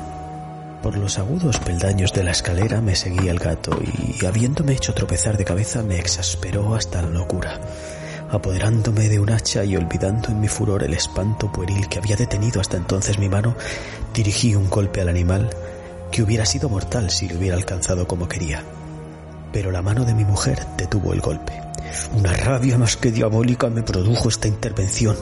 [0.82, 5.36] Por los agudos peldaños de la escalera me seguía el gato y, habiéndome hecho tropezar
[5.36, 7.60] de cabeza, me exasperó hasta la locura.
[8.30, 12.60] Apoderándome de un hacha y olvidando en mi furor el espanto pueril que había detenido
[12.60, 13.56] hasta entonces mi mano,
[14.14, 15.50] dirigí un golpe al animal
[16.12, 18.62] que hubiera sido mortal si lo hubiera alcanzado como quería.
[19.52, 21.60] Pero la mano de mi mujer detuvo el golpe.
[22.12, 25.16] Una rabia más que diabólica me produjo esta intervención.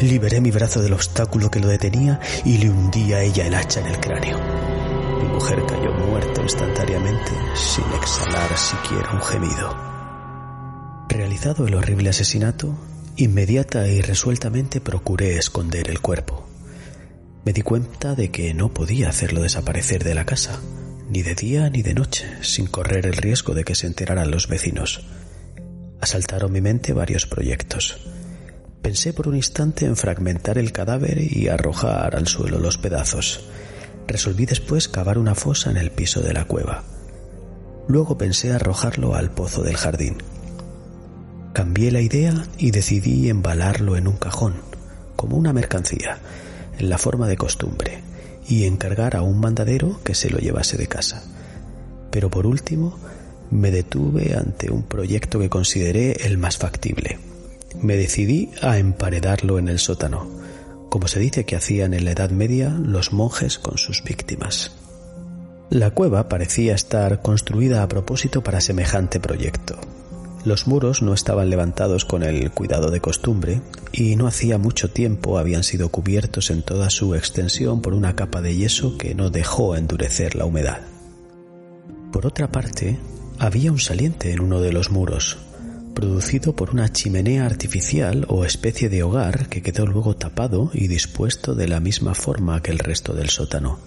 [0.00, 3.80] Liberé mi brazo del obstáculo que lo detenía y le hundí a ella el hacha
[3.80, 4.38] en el cráneo.
[5.20, 9.93] Mi mujer cayó muerta instantáneamente, sin exhalar siquiera un gemido.
[11.08, 12.76] Realizado el horrible asesinato,
[13.16, 16.48] Inmediata y resueltamente procuré esconder el cuerpo.
[17.44, 20.58] Me di cuenta de que no podía hacerlo desaparecer de la casa,
[21.08, 24.48] ni de día ni de noche, sin correr el riesgo de que se enteraran los
[24.48, 25.06] vecinos.
[26.00, 28.00] Asaltaron mi mente varios proyectos.
[28.82, 33.44] Pensé por un instante en fragmentar el cadáver y arrojar al suelo los pedazos.
[34.08, 36.82] Resolví después cavar una fosa en el piso de la cueva.
[37.86, 40.16] Luego pensé arrojarlo al pozo del jardín.
[41.54, 44.54] Cambié la idea y decidí embalarlo en un cajón,
[45.14, 46.18] como una mercancía,
[46.80, 48.00] en la forma de costumbre,
[48.48, 51.22] y encargar a un mandadero que se lo llevase de casa.
[52.10, 52.98] Pero por último,
[53.52, 57.20] me detuve ante un proyecto que consideré el más factible.
[57.80, 60.28] Me decidí a emparedarlo en el sótano,
[60.88, 64.72] como se dice que hacían en la Edad Media los monjes con sus víctimas.
[65.70, 69.78] La cueva parecía estar construida a propósito para semejante proyecto.
[70.44, 75.38] Los muros no estaban levantados con el cuidado de costumbre y no hacía mucho tiempo
[75.38, 79.74] habían sido cubiertos en toda su extensión por una capa de yeso que no dejó
[79.74, 80.82] endurecer la humedad.
[82.12, 82.98] Por otra parte,
[83.38, 85.38] había un saliente en uno de los muros,
[85.94, 91.54] producido por una chimenea artificial o especie de hogar que quedó luego tapado y dispuesto
[91.54, 93.78] de la misma forma que el resto del sótano.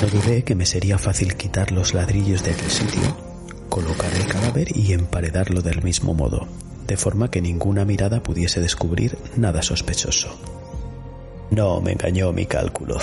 [0.00, 3.27] No dudé que me sería fácil quitar los ladrillos de aquel sitio
[3.68, 6.48] colocar el cadáver y emparedarlo del mismo modo,
[6.86, 10.28] de forma que ninguna mirada pudiese descubrir nada sospechoso.
[11.50, 12.98] No me engañó mi cálculo.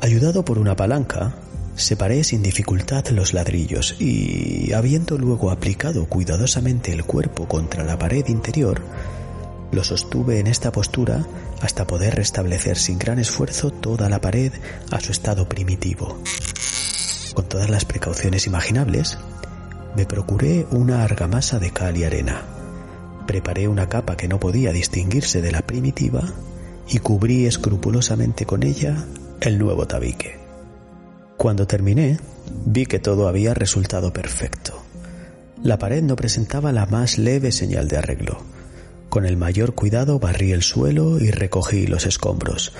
[0.00, 1.34] Ayudado por una palanca,
[1.76, 8.26] separé sin dificultad los ladrillos y, habiendo luego aplicado cuidadosamente el cuerpo contra la pared
[8.28, 8.82] interior,
[9.72, 11.26] lo sostuve en esta postura
[11.60, 14.52] hasta poder restablecer sin gran esfuerzo toda la pared
[14.90, 16.18] a su estado primitivo.
[17.34, 19.18] Con todas las precauciones imaginables,
[19.96, 22.42] me procuré una argamasa de cal y arena.
[23.26, 26.22] Preparé una capa que no podía distinguirse de la primitiva
[26.88, 28.96] y cubrí escrupulosamente con ella
[29.40, 30.38] el nuevo tabique.
[31.36, 32.18] Cuando terminé,
[32.66, 34.82] vi que todo había resultado perfecto.
[35.62, 38.38] La pared no presentaba la más leve señal de arreglo.
[39.08, 42.72] Con el mayor cuidado barrí el suelo y recogí los escombros.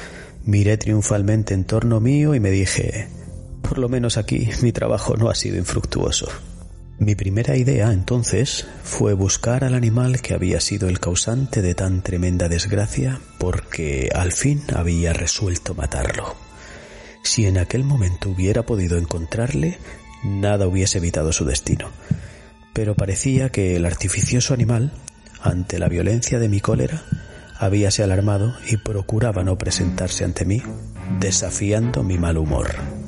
[0.44, 3.08] Miré triunfalmente en torno mío y me dije,
[3.62, 6.28] por lo menos aquí mi trabajo no ha sido infructuoso.
[6.98, 12.02] Mi primera idea entonces fue buscar al animal que había sido el causante de tan
[12.02, 16.36] tremenda desgracia porque al fin había resuelto matarlo.
[17.24, 19.78] Si en aquel momento hubiera podido encontrarle,
[20.22, 21.90] nada hubiese evitado su destino.
[22.72, 24.92] Pero parecía que el artificioso animal,
[25.40, 27.02] ante la violencia de mi cólera,
[27.58, 30.62] habíase alarmado y procuraba no presentarse ante mí,
[31.18, 33.03] desafiando mi mal humor.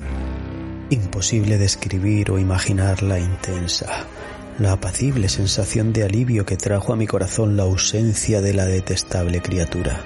[0.90, 4.06] Imposible describir o imaginar la intensa,
[4.60, 9.42] la apacible sensación de alivio que trajo a mi corazón la ausencia de la detestable
[9.42, 10.04] criatura.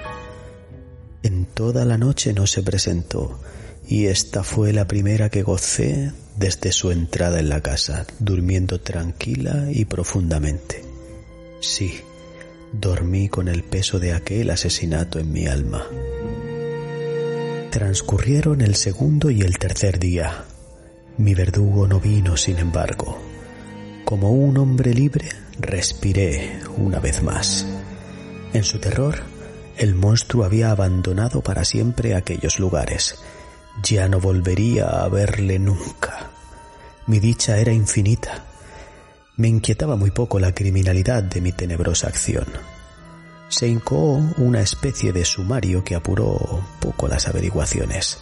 [1.21, 3.39] En toda la noche no se presentó,
[3.87, 9.67] y esta fue la primera que gocé desde su entrada en la casa, durmiendo tranquila
[9.71, 10.83] y profundamente.
[11.59, 11.99] Sí,
[12.73, 15.85] dormí con el peso de aquel asesinato en mi alma.
[17.69, 20.45] Transcurrieron el segundo y el tercer día,
[21.21, 23.17] mi verdugo no vino, sin embargo.
[24.05, 25.29] Como un hombre libre,
[25.59, 27.65] respiré una vez más.
[28.53, 29.21] En su terror,
[29.77, 33.15] el monstruo había abandonado para siempre aquellos lugares.
[33.83, 36.29] Ya no volvería a verle nunca.
[37.07, 38.43] Mi dicha era infinita.
[39.37, 42.45] Me inquietaba muy poco la criminalidad de mi tenebrosa acción.
[43.47, 48.17] Se incoó una especie de sumario que apuró poco las averiguaciones.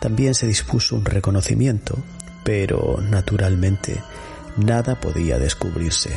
[0.00, 1.98] También se dispuso un reconocimiento
[2.44, 4.02] pero naturalmente
[4.56, 6.10] nada podía descubrirse.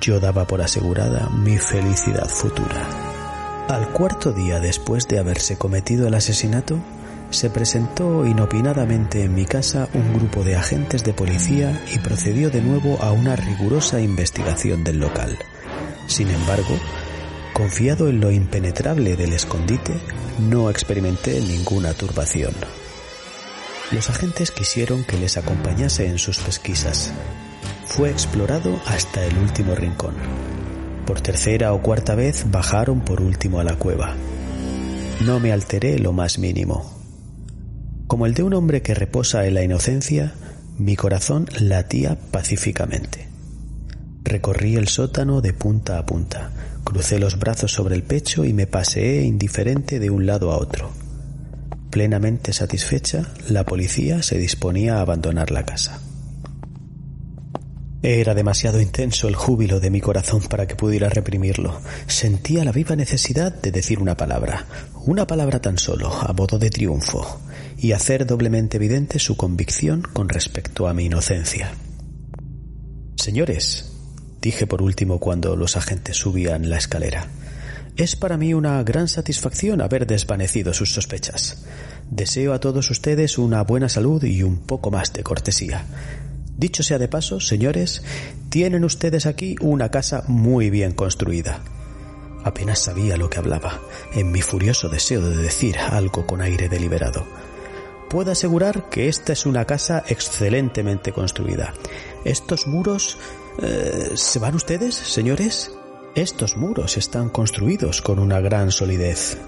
[0.00, 3.12] Yo daba por asegurada mi felicidad futura.
[3.68, 6.78] Al cuarto día después de haberse cometido el asesinato,
[7.30, 12.60] se presentó inopinadamente en mi casa un grupo de agentes de policía y procedió de
[12.60, 15.38] nuevo a una rigurosa investigación del local.
[16.06, 16.78] Sin embargo,
[17.54, 19.94] confiado en lo impenetrable del escondite,
[20.38, 22.52] no experimenté ninguna turbación.
[23.90, 27.12] Los agentes quisieron que les acompañase en sus pesquisas.
[27.86, 30.14] Fue explorado hasta el último rincón.
[31.06, 34.14] Por tercera o cuarta vez bajaron por último a la cueva.
[35.26, 36.90] No me alteré lo más mínimo.
[38.06, 40.32] Como el de un hombre que reposa en la inocencia,
[40.78, 43.28] mi corazón latía pacíficamente.
[44.22, 46.50] Recorrí el sótano de punta a punta,
[46.84, 51.01] crucé los brazos sobre el pecho y me paseé indiferente de un lado a otro.
[51.92, 56.00] Plenamente satisfecha, la policía se disponía a abandonar la casa.
[58.02, 61.78] Era demasiado intenso el júbilo de mi corazón para que pudiera reprimirlo.
[62.06, 64.64] Sentía la viva necesidad de decir una palabra,
[65.04, 67.42] una palabra tan solo, a modo de triunfo,
[67.76, 71.74] y hacer doblemente evidente su convicción con respecto a mi inocencia.
[73.16, 73.92] Señores,
[74.40, 77.28] dije por último cuando los agentes subían la escalera,
[77.96, 81.64] es para mí una gran satisfacción haber desvanecido sus sospechas.
[82.10, 85.84] Deseo a todos ustedes una buena salud y un poco más de cortesía.
[86.56, 88.02] Dicho sea de paso, señores,
[88.48, 91.60] tienen ustedes aquí una casa muy bien construida.
[92.44, 93.80] Apenas sabía lo que hablaba,
[94.14, 97.26] en mi furioso deseo de decir algo con aire deliberado.
[98.08, 101.72] Puedo asegurar que esta es una casa excelentemente construida.
[102.24, 103.18] Estos muros...
[103.60, 105.72] Eh, ¿Se van ustedes, señores?
[106.14, 109.38] Estos muros están construidos con una gran solidez.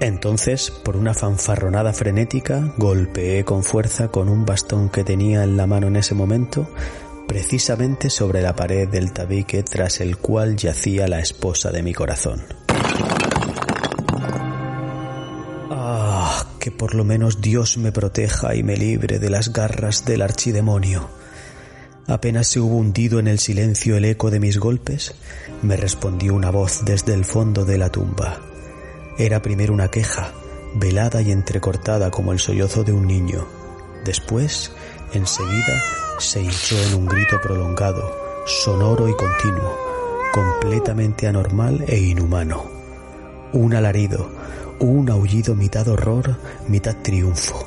[0.00, 5.66] Entonces, por una fanfarronada frenética, golpeé con fuerza con un bastón que tenía en la
[5.66, 6.66] mano en ese momento,
[7.28, 12.42] precisamente sobre la pared del tabique tras el cual yacía la esposa de mi corazón.
[15.70, 20.22] Ah, que por lo menos Dios me proteja y me libre de las garras del
[20.22, 21.21] archidemonio.
[22.06, 25.14] Apenas se hubo hundido en el silencio el eco de mis golpes,
[25.62, 28.40] me respondió una voz desde el fondo de la tumba.
[29.18, 30.32] Era primero una queja,
[30.74, 33.46] velada y entrecortada como el sollozo de un niño.
[34.04, 34.72] Después,
[35.12, 35.82] enseguida,
[36.18, 39.76] se hinchó en un grito prolongado, sonoro y continuo,
[40.32, 42.64] completamente anormal e inhumano.
[43.52, 44.28] Un alarido,
[44.80, 46.36] un aullido mitad horror,
[46.66, 47.64] mitad triunfo,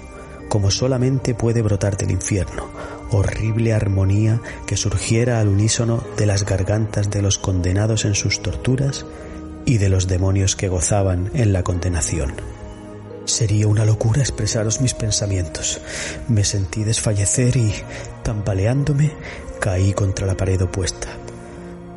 [0.49, 2.67] como solamente puede brotar del infierno,
[3.11, 9.05] horrible armonía que surgiera al unísono de las gargantas de los condenados en sus torturas
[9.65, 12.33] y de los demonios que gozaban en la condenación.
[13.25, 15.81] Sería una locura expresaros mis pensamientos.
[16.27, 17.73] Me sentí desfallecer y,
[18.23, 19.11] tambaleándome,
[19.59, 21.07] caí contra la pared opuesta.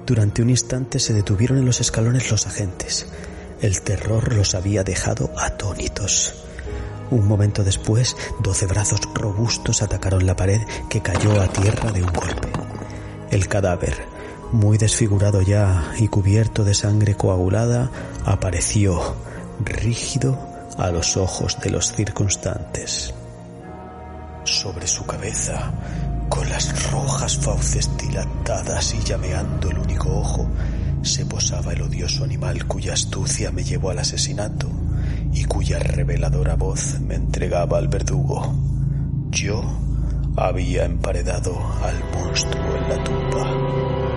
[0.07, 3.07] Durante un instante se detuvieron en los escalones los agentes.
[3.61, 6.48] El terror los había dejado atónitos.
[7.11, 12.13] Un momento después, doce brazos robustos atacaron la pared que cayó a tierra de un
[12.13, 12.53] golpe.
[13.31, 14.05] El cadáver,
[14.53, 17.91] muy desfigurado ya y cubierto de sangre coagulada,
[18.27, 19.17] apareció
[19.65, 20.39] rígido
[20.77, 23.15] a los ojos de los circunstantes.
[24.45, 25.73] Sobre su cabeza,
[26.29, 30.47] con las rojas fauces dilatadas y llameando el único ojo,
[31.03, 34.69] se posaba el odioso animal cuya astucia me llevó al asesinato
[35.33, 38.55] y cuya reveladora voz me entregaba al verdugo.
[39.31, 39.63] Yo
[40.37, 44.08] había emparedado al monstruo en la tumba.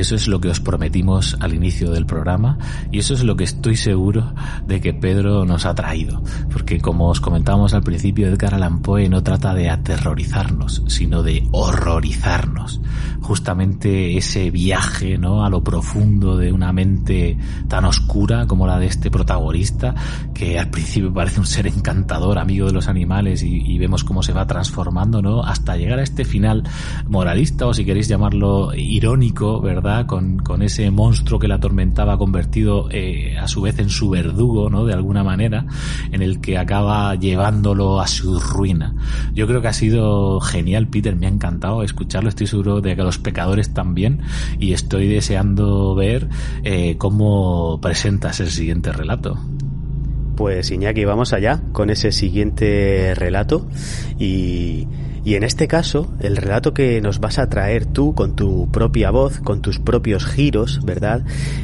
[0.00, 2.56] Eso es lo que os prometimos al inicio del programa
[2.90, 4.32] y eso es lo que estoy seguro
[4.66, 6.22] de que Pedro nos ha traído.
[6.50, 11.46] Porque como os comentábamos al principio, Edgar Allan Poe no trata de aterrorizarnos, sino de
[11.52, 12.80] horrorizarnos.
[13.20, 15.44] Justamente ese viaje, ¿no?
[15.44, 17.36] A lo profundo de una mente
[17.68, 19.94] tan oscura como la de este protagonista,
[20.32, 24.22] que al principio parece un ser encantador, amigo de los animales y, y vemos cómo
[24.22, 25.42] se va transformando, ¿no?
[25.42, 26.64] Hasta llegar a este final
[27.06, 29.89] moralista o si queréis llamarlo irónico, ¿verdad?
[30.06, 34.70] Con, con ese monstruo que la atormentaba convertido eh, a su vez en su verdugo,
[34.70, 34.84] ¿no?
[34.84, 35.66] De alguna manera,
[36.12, 38.94] en el que acaba llevándolo a su ruina.
[39.34, 43.02] Yo creo que ha sido genial, Peter, me ha encantado escucharlo, estoy seguro de que
[43.02, 44.20] los pecadores también,
[44.60, 46.28] y estoy deseando ver
[46.62, 49.38] eh, cómo presentas el siguiente relato.
[50.36, 53.66] Pues Iñaki, vamos allá con ese siguiente relato
[54.18, 54.86] y
[55.24, 59.10] y en este caso, el relato que nos vas a traer tú con tu propia
[59.10, 61.22] voz, con tus propios giros, ¿verdad?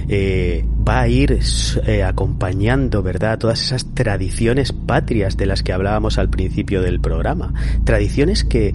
[0.08, 1.38] Eh, va a ir
[1.86, 3.38] eh, acompañando, ¿verdad?
[3.38, 7.54] Todas esas tradiciones patrias de las que hablábamos al principio del programa.
[7.84, 8.74] Tradiciones que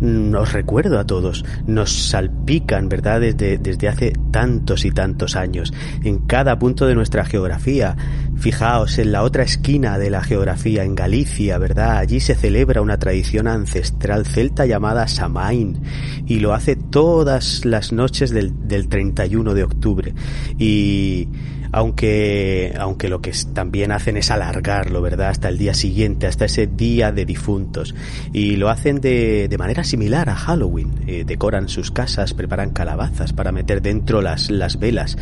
[0.00, 3.20] nos recuerdo a todos, nos salpican, ¿verdad?
[3.20, 5.72] Desde, desde hace tantos y tantos años,
[6.02, 7.96] en cada punto de nuestra geografía.
[8.36, 11.98] Fijaos, en la otra esquina de la geografía, en Galicia, ¿verdad?
[11.98, 15.80] Allí se celebra una tradición ancestral celta llamada Samain
[16.26, 20.14] y lo hace todas las noches del, del 31 de octubre.
[20.58, 21.28] Y
[21.72, 25.28] aunque, aunque lo que también hacen es alargarlo, ¿verdad?
[25.28, 27.94] Hasta el día siguiente, hasta ese día de difuntos.
[28.32, 30.90] Y lo hacen de, de manera similar a Halloween.
[31.06, 35.16] Eh, decoran sus casas, preparan calabazas para meter dentro las, las velas.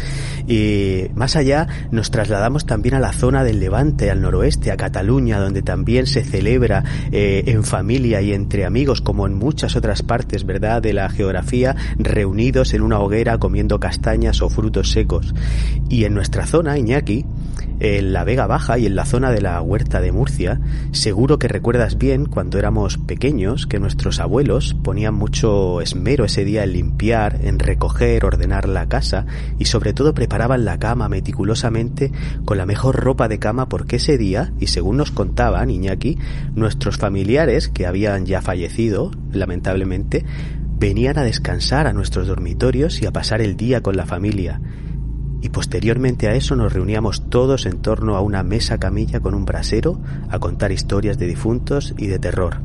[0.46, 5.38] Y más allá nos trasladamos también a la zona del Levante, al noroeste, a Cataluña,
[5.38, 10.44] donde también se celebra eh, en familia y entre amigos, como en muchas otras partes,
[10.44, 15.34] ¿verdad?, de la geografía, reunidos en una hoguera comiendo castañas o frutos secos.
[15.88, 17.24] Y en nuestra zona, Iñaki,
[17.80, 20.60] en la Vega Baja y en la zona de la Huerta de Murcia,
[20.90, 26.64] seguro que recuerdas bien cuando éramos pequeños que nuestros abuelos ponían mucho esmero ese día
[26.64, 29.26] en limpiar, en recoger, ordenar la casa
[29.58, 32.12] y sobre todo preparaban la cama meticulosamente
[32.44, 36.18] con la mejor ropa de cama porque ese día, y según nos contaban Iñaki,
[36.54, 40.24] nuestros familiares que habían ya fallecido, lamentablemente,
[40.78, 44.60] venían a descansar a nuestros dormitorios y a pasar el día con la familia
[45.40, 49.44] y posteriormente a eso nos reuníamos todos en torno a una mesa camilla con un
[49.44, 52.60] brasero a contar historias de difuntos y de terror.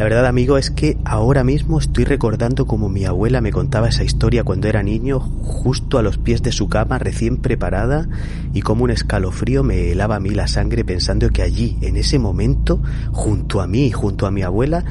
[0.00, 4.02] La verdad, amigo, es que ahora mismo estoy recordando como mi abuela me contaba esa
[4.02, 8.08] historia cuando era niño, justo a los pies de su cama, recién preparada,
[8.54, 12.18] y como un escalofrío me helaba a mí la sangre pensando que allí, en ese
[12.18, 12.80] momento,
[13.12, 14.86] junto a mí, junto a mi abuela,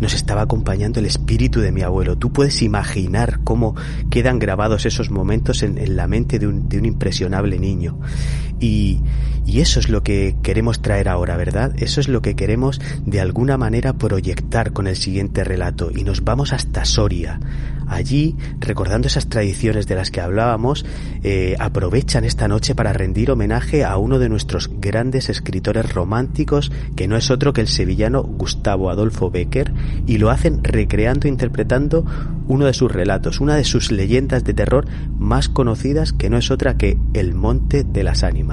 [0.00, 2.16] nos estaba acompañando el espíritu de mi abuelo.
[2.16, 3.74] Tú puedes imaginar cómo
[4.10, 7.98] quedan grabados esos momentos en, la mente de un, de un, impresionable niño.
[8.60, 9.00] Y,
[9.46, 11.72] eso es lo que queremos traer ahora, ¿verdad?
[11.78, 15.90] Eso es lo que queremos de alguna manera proyectar con el siguiente relato.
[15.90, 17.40] Y nos vamos hasta Soria.
[17.88, 20.84] Allí, recordando esas tradiciones de las que hablábamos,
[21.22, 27.08] eh, aprovechan esta noche para rendir homenaje a uno de nuestros grandes escritores románticos, que
[27.08, 29.72] no es otro que el sevillano Gustavo Adolfo Becker,
[30.06, 32.04] y lo hacen recreando e interpretando
[32.46, 34.86] uno de sus relatos, una de sus leyendas de terror
[35.18, 38.47] más conocidas, que no es otra que El Monte de las Ánimas.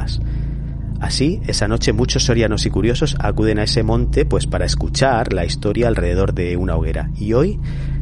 [0.99, 5.45] Así, esa noche muchos sorianos y curiosos acuden a ese monte pues para escuchar la
[5.45, 7.11] historia alrededor de una hoguera.
[7.15, 7.59] Y hoy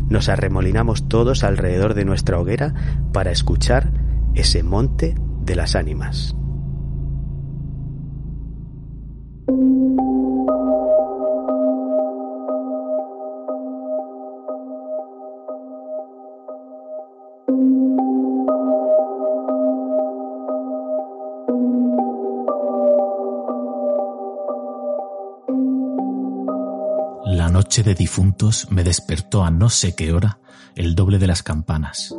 [0.10, 2.74] nos arremolinamos todos alrededor de nuestra hoguera
[3.12, 3.92] para escuchar
[4.36, 6.36] ese monte de las ánimas.
[27.64, 30.38] Noche de difuntos me despertó a no sé qué hora
[30.76, 32.14] el doble de las campanas.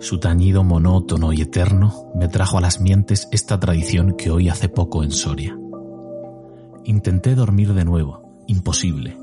[0.00, 4.70] Su tañido monótono y eterno me trajo a las mientes esta tradición que hoy hace
[4.70, 5.54] poco en Soria.
[6.86, 9.18] Intenté dormir de nuevo, imposible.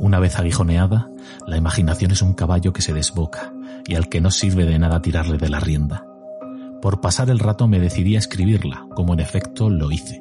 [0.00, 1.08] Una vez aguijoneada,
[1.46, 3.52] la imaginación es un caballo que se desboca
[3.86, 6.04] y al que no sirve de nada tirarle de la rienda.
[6.82, 10.20] Por pasar el rato me decidí a escribirla, como en efecto lo hice.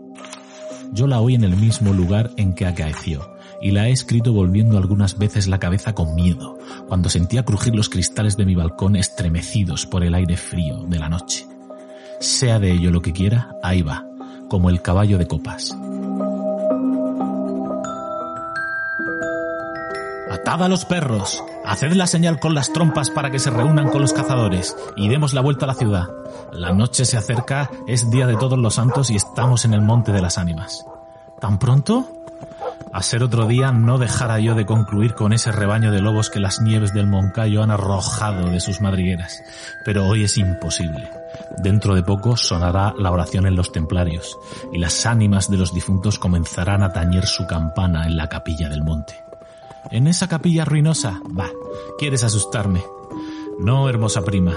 [0.93, 3.34] Yo la oí en el mismo lugar en que acaeció,
[3.65, 6.55] y la he escrito volviendo algunas veces la cabeza con miedo,
[6.87, 11.09] cuando sentía crujir los cristales de mi balcón estremecidos por el aire frío de la
[11.09, 11.47] noche.
[12.19, 14.05] Sea de ello lo que quiera, ahí va,
[14.49, 15.75] como el caballo de copas.
[20.29, 24.03] Atad a los perros, haced la señal con las trompas para que se reúnan con
[24.03, 26.09] los cazadores y demos la vuelta a la ciudad.
[26.53, 30.11] La noche se acerca, es día de todos los santos y estamos en el monte
[30.11, 30.85] de las ánimas.
[31.39, 32.11] ¿Tan pronto?
[32.93, 36.39] A ser otro día no dejara yo de concluir con ese rebaño de lobos que
[36.39, 39.41] las nieves del Moncayo han arrojado de sus madrigueras.
[39.83, 41.09] Pero hoy es imposible.
[41.57, 44.37] Dentro de poco sonará la oración en los templarios
[44.71, 48.83] y las ánimas de los difuntos comenzarán a tañer su campana en la capilla del
[48.83, 49.25] monte.
[49.91, 51.49] En esa capilla ruinosa, va,
[51.97, 52.83] quieres asustarme.
[53.57, 54.53] No, hermosa prima,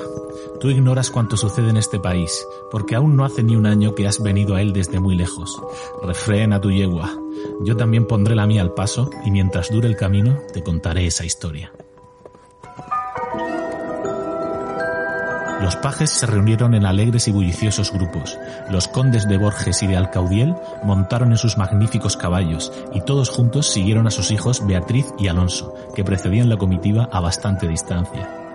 [0.61, 4.09] tú ignoras cuanto sucede en este país, porque aún no hace ni un año que
[4.09, 5.61] has venido a él desde muy lejos.
[6.03, 7.11] Refrena tu yegua,
[7.65, 11.25] yo también pondré la mía al paso y mientras dure el camino te contaré esa
[11.25, 11.73] historia.
[15.61, 18.39] Los pajes se reunieron en alegres y bulliciosos grupos.
[18.71, 23.67] Los condes de Borges y de Alcaudiel montaron en sus magníficos caballos y todos juntos
[23.67, 28.48] siguieron a sus hijos Beatriz y Alonso, que precedían la comitiva a bastante distancia.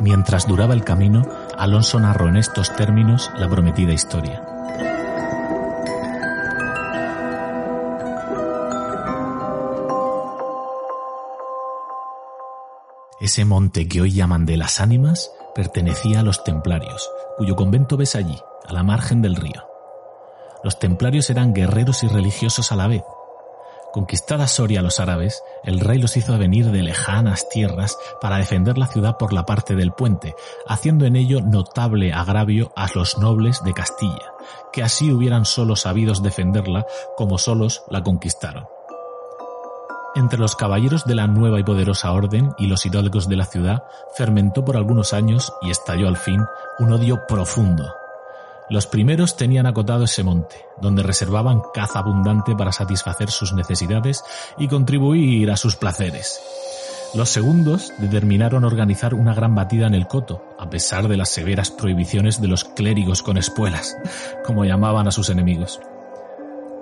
[0.00, 1.22] Mientras duraba el camino,
[1.56, 4.44] Alonso narró en estos términos la prometida historia.
[13.20, 18.14] Ese monte que hoy llaman de las ánimas pertenecía a los templarios, cuyo convento ves
[18.14, 19.66] allí, a la margen del río.
[20.62, 23.02] Los templarios eran guerreros y religiosos a la vez.
[23.96, 28.76] Conquistada Soria a los árabes, el rey los hizo venir de lejanas tierras para defender
[28.76, 30.34] la ciudad por la parte del puente,
[30.68, 34.34] haciendo en ello notable agravio a los nobles de Castilla,
[34.70, 36.84] que así hubieran solo sabidos defenderla
[37.16, 38.66] como solos la conquistaron.
[40.14, 43.84] Entre los caballeros de la nueva y poderosa orden y los hidalgos de la ciudad
[44.14, 46.44] fermentó por algunos años y estalló al fin
[46.80, 47.94] un odio profundo
[48.68, 54.24] los primeros tenían acotado ese monte, donde reservaban caza abundante para satisfacer sus necesidades
[54.58, 56.40] y contribuir a sus placeres.
[57.14, 61.70] Los segundos determinaron organizar una gran batida en el coto, a pesar de las severas
[61.70, 63.96] prohibiciones de los clérigos con espuelas,
[64.44, 65.80] como llamaban a sus enemigos.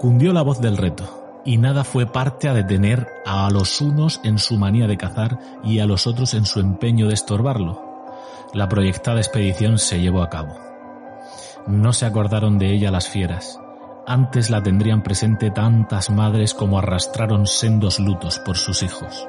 [0.00, 4.38] Cundió la voz del reto, y nada fue parte a detener a los unos en
[4.38, 7.82] su manía de cazar y a los otros en su empeño de estorbarlo.
[8.54, 10.73] La proyectada expedición se llevó a cabo.
[11.66, 13.58] No se acordaron de ella las fieras.
[14.06, 19.26] Antes la tendrían presente tantas madres como arrastraron sendos lutos por sus hijos.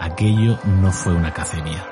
[0.00, 1.84] Aquello no fue una cacería.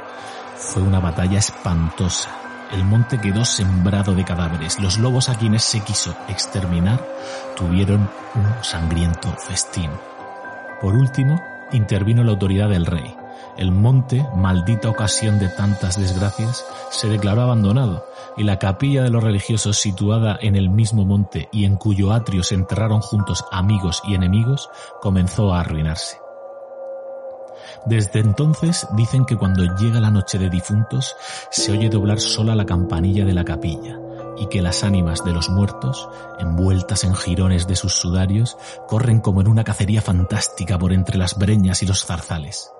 [0.55, 2.31] Fue una batalla espantosa.
[2.73, 4.81] El monte quedó sembrado de cadáveres.
[4.81, 7.07] Los lobos a quienes se quiso exterminar
[7.55, 9.91] tuvieron un sangriento festín.
[10.81, 11.39] Por último,
[11.73, 13.15] intervino la autoridad del rey.
[13.57, 19.25] El monte, maldita ocasión de tantas desgracias, se declaró abandonado y la capilla de los
[19.25, 24.15] religiosos situada en el mismo monte y en cuyo atrio se enterraron juntos amigos y
[24.15, 24.69] enemigos,
[25.01, 26.19] comenzó a arruinarse.
[27.87, 31.17] Desde entonces dicen que cuando llega la noche de difuntos
[31.51, 33.99] se oye doblar sola la campanilla de la capilla
[34.37, 39.41] y que las ánimas de los muertos, envueltas en jirones de sus sudarios, corren como
[39.41, 42.71] en una cacería fantástica por entre las breñas y los zarzales.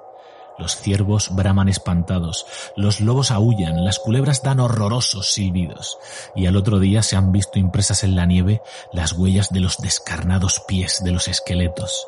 [0.59, 2.47] Los ciervos braman espantados,
[2.77, 5.99] los lobos aullan, las culebras dan horrorosos silbidos,
[6.35, 9.79] y al otro día se han visto impresas en la nieve las huellas de los
[9.79, 12.07] descarnados pies de los esqueletos.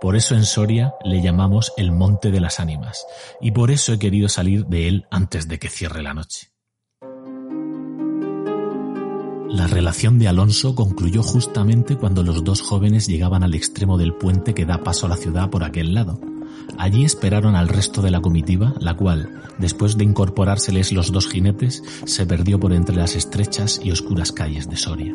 [0.00, 3.06] Por eso en Soria le llamamos el Monte de las Ánimas,
[3.40, 6.52] y por eso he querido salir de él antes de que cierre la noche.
[9.52, 14.54] La relación de Alonso concluyó justamente cuando los dos jóvenes llegaban al extremo del puente
[14.54, 16.31] que da paso a la ciudad por aquel lado.
[16.78, 21.82] Allí esperaron al resto de la comitiva, la cual, después de incorporárseles los dos jinetes,
[22.04, 25.12] se perdió por entre las estrechas y oscuras calles de Soria.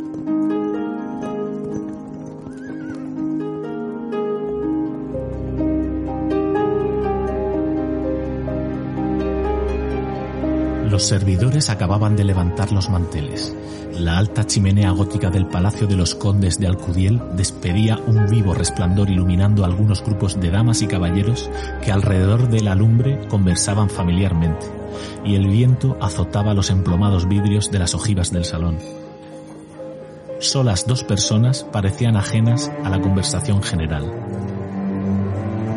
[10.98, 13.56] Los servidores acababan de levantar los manteles.
[13.94, 19.08] La alta chimenea gótica del Palacio de los Condes de Alcudiel despedía un vivo resplandor
[19.08, 21.52] iluminando algunos grupos de damas y caballeros
[21.84, 24.66] que alrededor de la lumbre conversaban familiarmente,
[25.24, 28.80] y el viento azotaba los emplomados vidrios de las ojivas del salón.
[30.40, 34.12] Solas dos personas parecían ajenas a la conversación general.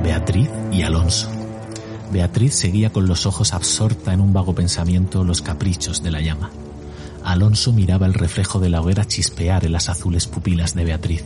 [0.02, 1.39] Beatriz y Alonso.
[2.10, 6.50] Beatriz seguía con los ojos absorta en un vago pensamiento los caprichos de la llama.
[7.24, 11.24] Alonso miraba el reflejo de la hoguera chispear en las azules pupilas de Beatriz.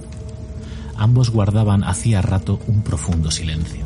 [0.97, 3.85] Ambos guardaban hacía rato un profundo silencio.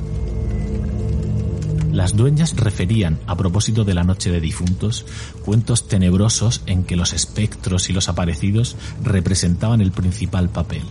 [1.92, 5.06] Las dueñas referían, a propósito de la noche de difuntos,
[5.44, 10.82] cuentos tenebrosos en que los espectros y los aparecidos representaban el principal papel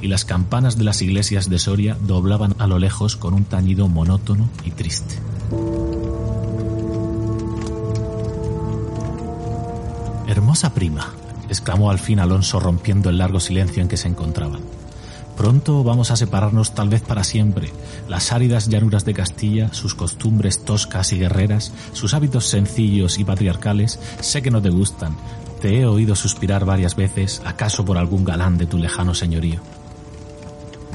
[0.00, 3.88] y las campanas de las iglesias de Soria doblaban a lo lejos con un tañido
[3.88, 5.16] monótono y triste.
[10.26, 11.12] Hermosa prima,
[11.48, 14.60] exclamó al fin Alonso rompiendo el largo silencio en que se encontraban.
[15.36, 17.72] Pronto vamos a separarnos tal vez para siempre.
[18.08, 23.98] Las áridas llanuras de Castilla, sus costumbres toscas y guerreras, sus hábitos sencillos y patriarcales,
[24.20, 25.16] sé que no te gustan.
[25.60, 29.60] Te he oído suspirar varias veces, acaso por algún galán de tu lejano señorío.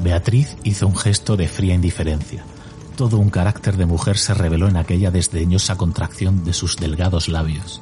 [0.01, 2.43] Beatriz hizo un gesto de fría indiferencia.
[2.95, 7.81] Todo un carácter de mujer se reveló en aquella desdeñosa contracción de sus delgados labios.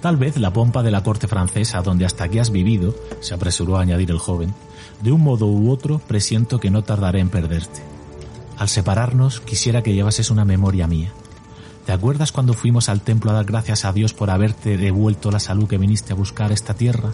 [0.00, 3.76] Tal vez la pompa de la corte francesa donde hasta aquí has vivido, se apresuró
[3.76, 4.52] a añadir el joven,
[5.00, 7.82] de un modo u otro presiento que no tardaré en perderte.
[8.58, 11.12] Al separarnos quisiera que llevases una memoria mía.
[11.86, 15.40] ¿Te acuerdas cuando fuimos al templo a dar gracias a Dios por haberte devuelto la
[15.40, 17.12] salud que viniste a buscar esta tierra?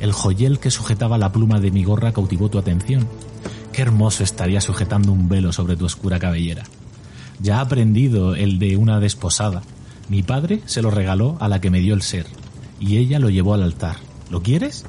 [0.00, 3.08] El joyel que sujetaba la pluma de mi gorra cautivó tu atención.
[3.72, 6.64] Qué hermoso estaría sujetando un velo sobre tu oscura cabellera.
[7.40, 9.62] Ya ha aprendido el de una desposada.
[10.08, 12.26] Mi padre se lo regaló a la que me dio el ser,
[12.80, 13.96] y ella lo llevó al altar.
[14.30, 14.84] ¿Lo quieres?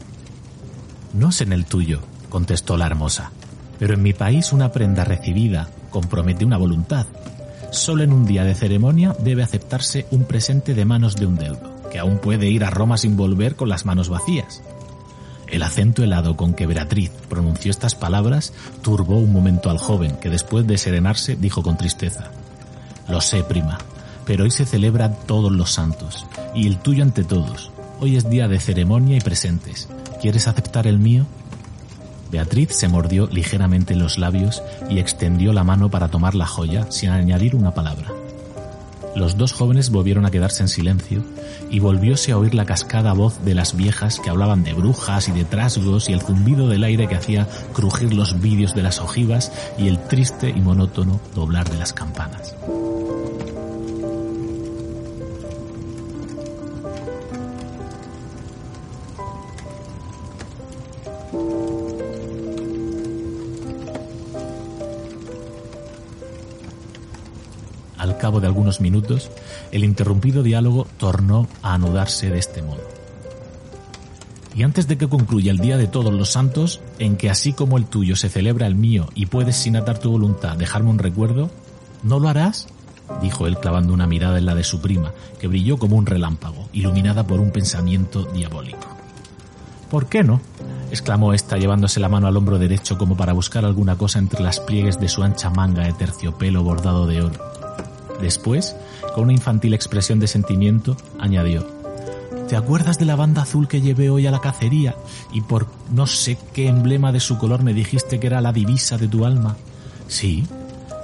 [1.13, 3.31] No es en el tuyo, contestó la hermosa,
[3.79, 7.07] pero en mi país una prenda recibida compromete una voluntad.
[7.71, 11.81] Solo en un día de ceremonia debe aceptarse un presente de manos de un deudo,
[11.91, 14.61] que aún puede ir a Roma sin volver con las manos vacías.
[15.51, 20.29] El acento helado con que Beatriz pronunció estas palabras turbó un momento al joven, que
[20.29, 22.31] después de serenarse dijo con tristeza,
[23.07, 23.79] Lo sé, prima,
[24.25, 27.71] pero hoy se celebran todos los santos, y el tuyo ante todos.
[27.99, 29.89] Hoy es día de ceremonia y presentes.
[30.21, 31.25] ¿Quieres aceptar el mío?
[32.31, 37.09] Beatriz se mordió ligeramente los labios y extendió la mano para tomar la joya sin
[37.09, 38.09] añadir una palabra.
[39.19, 41.25] Los dos jóvenes volvieron a quedarse en silencio
[41.69, 45.33] y volvióse a oír la cascada voz de las viejas que hablaban de brujas y
[45.33, 49.51] de trasgos y el zumbido del aire que hacía crujir los vidrios de las ojivas
[49.77, 52.55] y el triste y monótono doblar de las campanas.
[68.19, 69.31] Cabo de algunos minutos,
[69.71, 72.99] el interrumpido diálogo tornó a anudarse de este modo.
[74.55, 77.77] Y antes de que concluya el Día de Todos los Santos, en que así como
[77.77, 81.49] el tuyo se celebra el mío y puedes sin atar tu voluntad dejarme un recuerdo,
[82.03, 82.67] ¿no lo harás?
[83.21, 86.69] dijo él clavando una mirada en la de su prima, que brilló como un relámpago,
[86.73, 88.87] iluminada por un pensamiento diabólico.
[89.89, 90.41] ¿Por qué no?
[90.91, 94.59] exclamó ésta llevándose la mano al hombro derecho como para buscar alguna cosa entre las
[94.59, 97.58] pliegues de su ancha manga de terciopelo bordado de oro.
[98.21, 98.75] Después,
[99.13, 101.65] con una infantil expresión de sentimiento, añadió,
[102.49, 104.95] ¿Te acuerdas de la banda azul que llevé hoy a la cacería
[105.31, 108.97] y por no sé qué emblema de su color me dijiste que era la divisa
[108.97, 109.55] de tu alma?
[110.07, 110.45] Sí,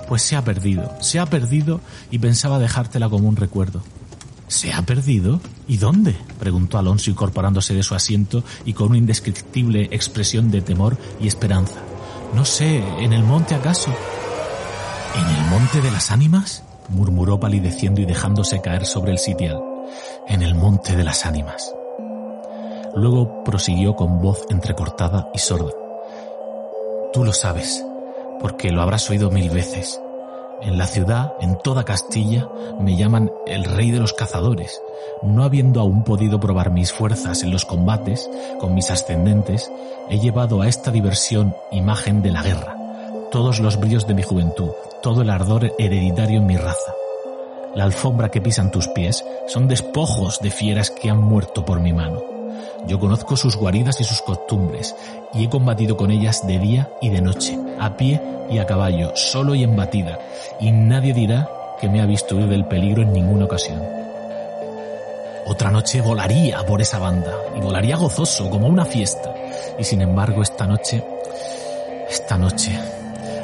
[0.07, 3.84] pues se ha perdido, se ha perdido y pensaba dejártela como un recuerdo.
[4.47, 5.39] ¿Se ha perdido?
[5.68, 6.16] ¿Y dónde?
[6.39, 11.78] preguntó Alonso incorporándose de su asiento y con una indescriptible expresión de temor y esperanza.
[12.34, 13.93] No sé, ¿en el monte acaso?
[15.16, 16.64] ¿En el monte de las ánimas?
[16.89, 19.61] Murmuró palideciendo y dejándose caer sobre el sitial.
[20.27, 21.73] En el monte de las ánimas.
[22.95, 25.71] Luego prosiguió con voz entrecortada y sorda.
[27.13, 27.86] Tú lo sabes,
[28.39, 30.01] porque lo habrás oído mil veces.
[30.61, 32.47] En la ciudad, en toda Castilla,
[32.79, 34.81] me llaman el rey de los cazadores.
[35.21, 38.29] No habiendo aún podido probar mis fuerzas en los combates
[38.59, 39.69] con mis ascendentes,
[40.09, 42.77] he llevado a esta diversión imagen de la guerra,
[43.36, 44.69] todos los brillos de mi juventud,
[45.03, 46.93] todo el ardor hereditario en mi raza.
[47.75, 51.91] La alfombra que pisan tus pies son despojos de fieras que han muerto por mi
[51.91, 52.23] mano.
[52.88, 54.95] Yo conozco sus guaridas y sus costumbres,
[55.33, 59.11] y he combatido con ellas de día y de noche, a pie y a caballo,
[59.15, 60.17] solo y en batida,
[60.61, 61.49] y nadie dirá
[61.81, 63.83] que me ha visto huir del peligro en ninguna ocasión.
[65.45, 69.36] Otra noche volaría por esa banda, y volaría gozoso, como una fiesta,
[69.77, 71.03] y sin embargo esta noche,
[72.09, 72.79] esta noche,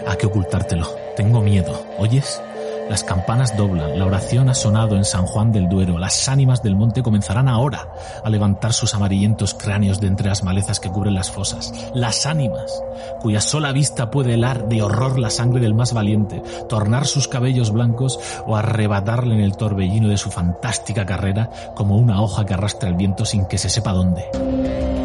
[0.07, 0.87] ¿a qué ocultártelo?
[1.15, 2.41] Tengo miedo, ¿oyes?
[2.89, 6.75] Las campanas doblan, la oración ha sonado en San Juan del Duero, las ánimas del
[6.75, 7.87] monte comenzarán ahora
[8.21, 11.71] a levantar sus amarillentos cráneos de entre las malezas que cubren las fosas.
[11.93, 12.83] Las ánimas,
[13.21, 17.71] cuya sola vista puede helar de horror la sangre del más valiente, tornar sus cabellos
[17.71, 22.89] blancos o arrebatarle en el torbellino de su fantástica carrera como una hoja que arrastra
[22.89, 25.00] el viento sin que se sepa dónde.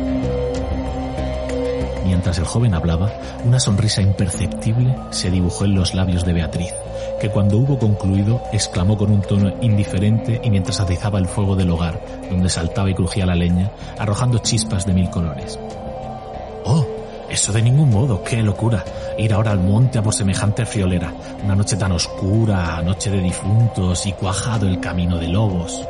[2.06, 3.12] Mientras el joven hablaba,
[3.44, 6.72] una sonrisa imperceptible se dibujó en los labios de Beatriz,
[7.20, 11.70] que cuando hubo concluido exclamó con un tono indiferente y mientras atizaba el fuego del
[11.70, 12.00] hogar,
[12.30, 15.58] donde saltaba y crujía la leña, arrojando chispas de mil colores.
[16.64, 16.86] ¡Oh!
[17.28, 18.84] Eso de ningún modo, qué locura.
[19.18, 21.12] Ir ahora al monte a por semejante friolera.
[21.44, 25.86] Una noche tan oscura, noche de difuntos y cuajado el camino de lobos.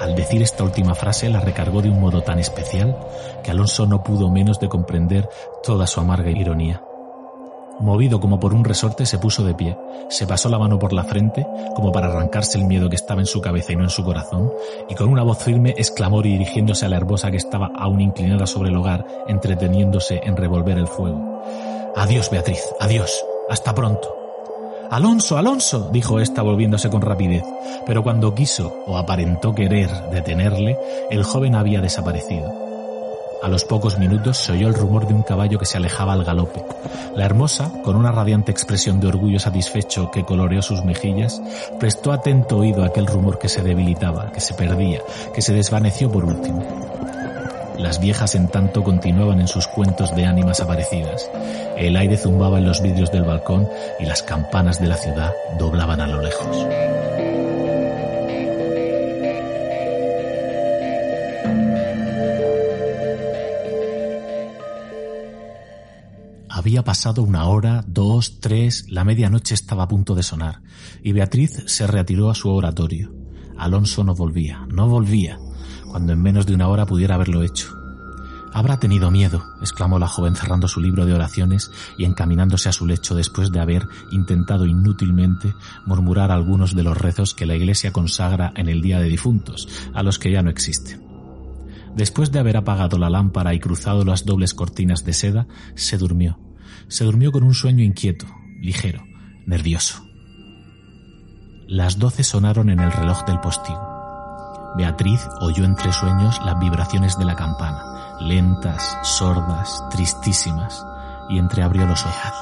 [0.00, 2.96] Al decir esta última frase la recargó de un modo tan especial
[3.42, 5.28] que Alonso no pudo menos de comprender
[5.62, 6.82] toda su amarga ironía.
[7.80, 9.76] Movido como por un resorte, se puso de pie,
[10.08, 13.26] se pasó la mano por la frente, como para arrancarse el miedo que estaba en
[13.26, 14.52] su cabeza y no en su corazón,
[14.88, 18.68] y con una voz firme exclamó dirigiéndose a la herbosa que estaba aún inclinada sobre
[18.68, 21.42] el hogar, entreteniéndose en revolver el fuego.
[21.96, 24.19] Adiós, Beatriz, adiós, hasta pronto.
[24.90, 27.44] Alonso, Alonso, dijo ésta volviéndose con rapidez,
[27.86, 30.76] pero cuando quiso o aparentó querer detenerle,
[31.10, 32.52] el joven había desaparecido.
[33.40, 36.24] A los pocos minutos se oyó el rumor de un caballo que se alejaba al
[36.24, 36.64] galope.
[37.14, 41.40] La hermosa, con una radiante expresión de orgullo satisfecho que coloreó sus mejillas,
[41.78, 46.10] prestó atento oído a aquel rumor que se debilitaba, que se perdía, que se desvaneció
[46.10, 46.64] por último.
[47.80, 51.30] Las viejas en tanto continuaban en sus cuentos de ánimas aparecidas.
[51.78, 53.66] El aire zumbaba en los vidrios del balcón
[53.98, 56.66] y las campanas de la ciudad doblaban a lo lejos.
[66.50, 70.60] Había pasado una hora, dos, tres, la medianoche estaba a punto de sonar,
[71.02, 73.10] y Beatriz se retiró a su oratorio.
[73.56, 75.38] Alonso no volvía, no volvía,
[75.90, 77.76] cuando en menos de una hora pudiera haberlo hecho.
[78.52, 82.86] Habrá tenido miedo, exclamó la joven cerrando su libro de oraciones y encaminándose a su
[82.86, 85.54] lecho después de haber intentado inútilmente
[85.86, 90.02] murmurar algunos de los rezos que la Iglesia consagra en el Día de Difuntos, a
[90.02, 91.06] los que ya no existen.
[91.94, 96.38] Después de haber apagado la lámpara y cruzado las dobles cortinas de seda, se durmió.
[96.88, 98.26] Se durmió con un sueño inquieto,
[98.60, 99.04] ligero,
[99.46, 100.04] nervioso.
[101.68, 103.89] Las doce sonaron en el reloj del postigo.
[104.74, 107.90] Beatriz oyó entre sueños las vibraciones de la campana
[108.20, 110.86] lentas, sordas, tristísimas,
[111.28, 112.32] y entreabrió los ojos.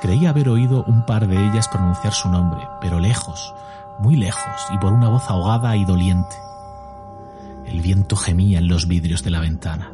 [0.00, 3.54] Creía haber oído un par de ellas pronunciar su nombre, pero lejos,
[3.98, 6.36] muy lejos, y por una voz ahogada y doliente.
[7.66, 9.92] El viento gemía en los vidrios de la ventana.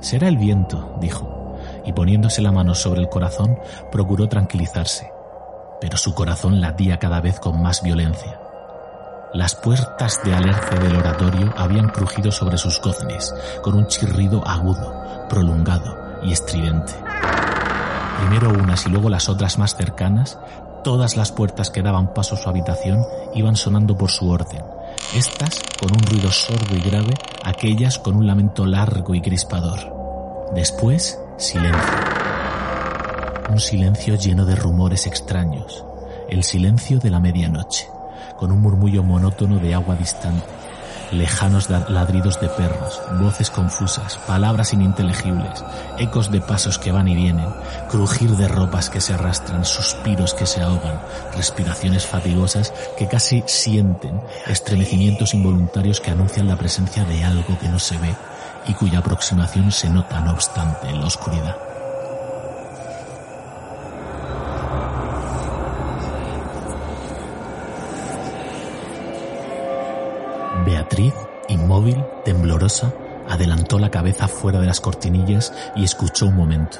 [0.00, 1.56] Será el viento, dijo,
[1.86, 3.58] y poniéndose la mano sobre el corazón,
[3.90, 5.10] procuró tranquilizarse,
[5.80, 8.45] pero su corazón latía cada vez con más violencia.
[9.36, 15.26] Las puertas de alerce del oratorio habían crujido sobre sus goznes, con un chirrido agudo,
[15.28, 16.94] prolongado y estridente.
[18.18, 20.38] Primero unas y luego las otras más cercanas,
[20.82, 24.64] todas las puertas que daban paso a su habitación iban sonando por su orden.
[25.14, 27.12] Estas con un ruido sordo y grave,
[27.44, 30.48] aquellas con un lamento largo y crispador.
[30.54, 31.98] Después, silencio.
[33.50, 35.84] Un silencio lleno de rumores extraños.
[36.30, 37.90] El silencio de la medianoche
[38.36, 40.44] con un murmullo monótono de agua distante,
[41.12, 45.64] lejanos ladridos de perros, voces confusas, palabras ininteligibles,
[45.98, 47.48] ecos de pasos que van y vienen,
[47.90, 51.00] crujir de ropas que se arrastran, suspiros que se ahogan,
[51.34, 57.78] respiraciones fatigosas que casi sienten, estremecimientos involuntarios que anuncian la presencia de algo que no
[57.78, 58.14] se ve
[58.66, 61.65] y cuya aproximación se nota no obstante en la oscuridad.
[70.86, 71.14] Beatriz,
[71.48, 72.92] inmóvil, temblorosa,
[73.28, 76.78] adelantó la cabeza fuera de las cortinillas y escuchó un momento.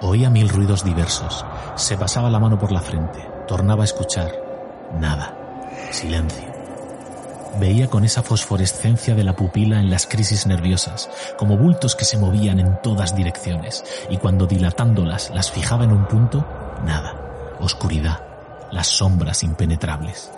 [0.00, 1.44] Oía mil ruidos diversos.
[1.74, 3.18] Se pasaba la mano por la frente.
[3.46, 4.32] Tornaba a escuchar.
[4.98, 5.36] Nada.
[5.90, 6.48] Silencio.
[7.58, 12.16] Veía con esa fosforescencia de la pupila en las crisis nerviosas, como bultos que se
[12.16, 16.46] movían en todas direcciones, y cuando dilatándolas las fijaba en un punto,
[16.86, 17.56] nada.
[17.60, 18.22] Oscuridad.
[18.70, 20.30] Las sombras impenetrables.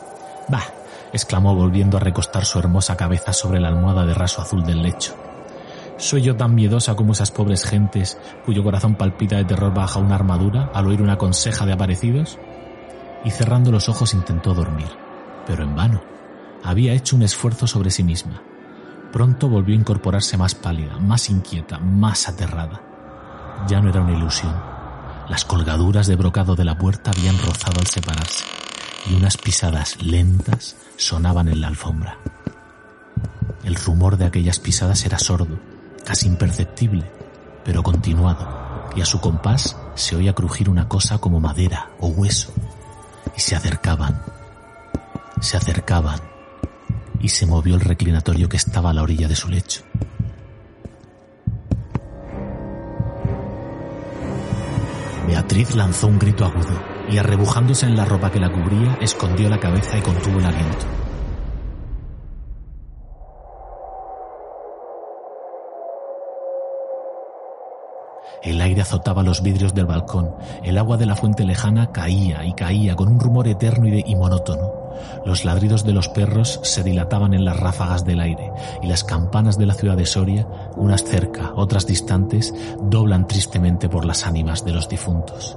[0.48, 0.64] Bah,
[1.12, 5.14] exclamó volviendo a recostar su hermosa cabeza sobre la almohada de raso azul del lecho.
[5.98, 10.14] ¿Soy yo tan miedosa como esas pobres gentes cuyo corazón palpita de terror bajo una
[10.14, 12.38] armadura al oír una conseja de aparecidos?
[13.24, 14.88] Y cerrando los ojos intentó dormir,
[15.46, 16.02] pero en vano.
[16.64, 18.42] Había hecho un esfuerzo sobre sí misma.
[19.12, 22.80] Pronto volvió a incorporarse más pálida, más inquieta, más aterrada.
[23.68, 24.54] Ya no era una ilusión.
[25.28, 28.44] Las colgaduras de brocado de la puerta habían rozado al separarse
[29.08, 32.16] y unas pisadas lentas sonaban en la alfombra.
[33.64, 35.58] El rumor de aquellas pisadas era sordo,
[36.04, 37.10] casi imperceptible,
[37.64, 42.52] pero continuado, y a su compás se oía crujir una cosa como madera o hueso,
[43.36, 44.22] y se acercaban,
[45.40, 46.20] se acercaban,
[47.20, 49.82] y se movió el reclinatorio que estaba a la orilla de su lecho.
[55.26, 59.58] Beatriz lanzó un grito agudo y arrebujándose en la ropa que la cubría, escondió la
[59.58, 60.86] cabeza y contuvo el aliento.
[68.42, 70.34] El aire azotaba los vidrios del balcón,
[70.64, 74.16] el agua de la fuente lejana caía y caía con un rumor eterno y, y,
[74.16, 74.72] monótono.
[75.24, 78.50] Los ladridos de los perros se dilataban en las ráfagas del aire
[78.82, 84.04] y las campanas de la ciudad de Soria, unas cerca, otras distantes, doblan tristemente por
[84.04, 85.56] las ánimas de los difuntos.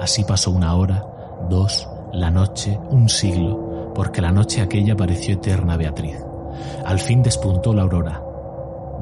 [0.00, 1.04] Así pasó una hora,
[1.48, 6.16] dos, la noche, un siglo, porque la noche aquella pareció eterna Beatriz.
[6.84, 8.22] Al fin despuntó la aurora.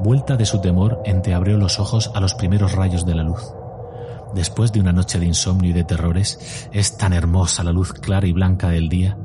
[0.03, 3.41] Vuelta de su temor, entreabrió los ojos a los primeros rayos de la luz.
[4.33, 8.27] Después de una noche de insomnio y de terrores, es tan hermosa la luz clara
[8.27, 9.17] y blanca del día.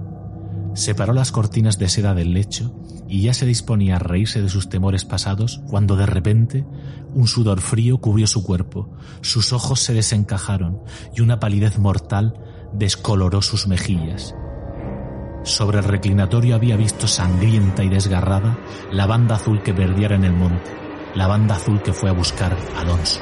[0.75, 2.73] Separó las cortinas de seda del lecho
[3.13, 6.65] y ya se disponía a reírse de sus temores pasados cuando de repente
[7.13, 8.89] un sudor frío cubrió su cuerpo,
[9.21, 10.81] sus ojos se desencajaron
[11.15, 12.33] y una palidez mortal
[12.73, 14.35] descoloró sus mejillas.
[15.43, 18.59] Sobre el reclinatorio había visto sangrienta y desgarrada
[18.91, 20.71] la banda azul que perdiera en el monte,
[21.15, 23.21] la banda azul que fue a buscar a Alonso.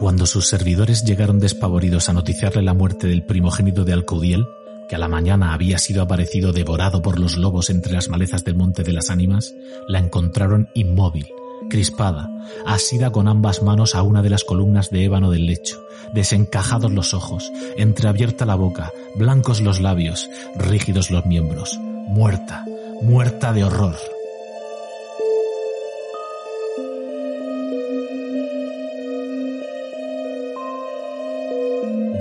[0.00, 4.46] Cuando sus servidores llegaron despavoridos a noticiarle la muerte del primogénito de Alcaudiel,
[4.88, 8.54] que a la mañana había sido aparecido devorado por los lobos entre las malezas del
[8.54, 9.54] Monte de las Ánimas,
[9.88, 11.26] la encontraron inmóvil,
[11.68, 12.30] crispada,
[12.64, 15.84] asida con ambas manos a una de las columnas de ébano del lecho,
[16.14, 21.78] desencajados los ojos, entreabierta la boca, blancos los labios, rígidos los miembros,
[22.08, 22.64] muerta,
[23.02, 23.96] muerta de horror.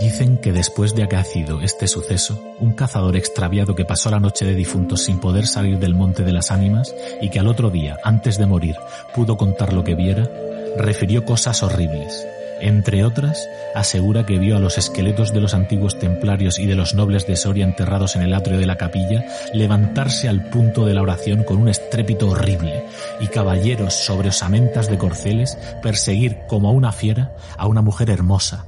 [0.09, 4.55] Dicen que después de acaecido este suceso, un cazador extraviado que pasó la noche de
[4.55, 8.39] difuntos sin poder salir del monte de las ánimas y que al otro día, antes
[8.39, 8.75] de morir,
[9.13, 10.27] pudo contar lo que viera,
[10.77, 12.25] refirió cosas horribles.
[12.59, 16.95] Entre otras, asegura que vio a los esqueletos de los antiguos templarios y de los
[16.95, 21.03] nobles de Soria enterrados en el atrio de la capilla levantarse al punto de la
[21.03, 22.83] oración con un estrépito horrible
[23.19, 28.65] y caballeros sobre osamentas de corceles perseguir como a una fiera a una mujer hermosa,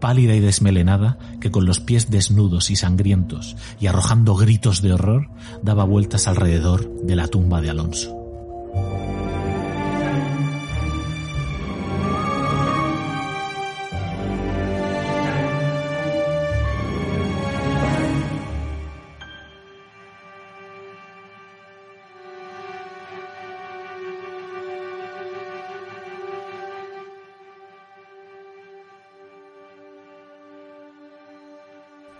[0.00, 5.28] pálida y desmelenada, que con los pies desnudos y sangrientos y arrojando gritos de horror,
[5.62, 8.16] daba vueltas alrededor de la tumba de Alonso.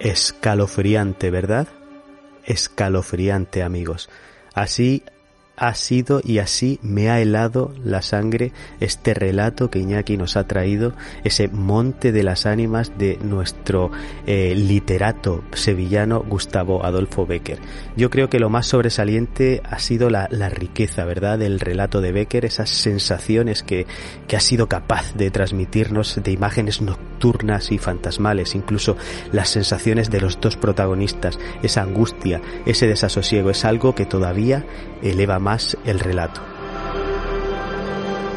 [0.00, 1.68] Escalofriante, ¿verdad?
[2.44, 4.08] Escalofriante, amigos.
[4.54, 5.04] Así
[5.60, 10.46] ha sido y así me ha helado la sangre este relato que Iñaki nos ha
[10.46, 13.90] traído, ese monte de las ánimas de nuestro
[14.26, 17.58] eh, literato sevillano Gustavo Adolfo Becker.
[17.94, 22.46] Yo creo que lo más sobresaliente ha sido la, riqueza, ¿verdad?, del relato de Becker,
[22.46, 23.86] esas sensaciones que,
[24.26, 28.96] que ha sido capaz de transmitirnos de imágenes nocturnas y fantasmales, incluso
[29.30, 34.64] las sensaciones de los dos protagonistas, esa angustia, ese desasosiego, es algo que todavía
[35.02, 35.49] eleva más
[35.84, 36.40] el relato.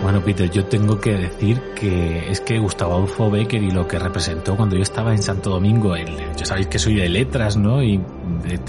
[0.01, 3.99] Bueno, Peter, yo tengo que decir que es que Gustavo Adolfo Becker y lo que
[3.99, 7.81] representó cuando yo estaba en Santo Domingo, el, ya sabéis que soy de letras, ¿no?
[7.81, 8.01] Y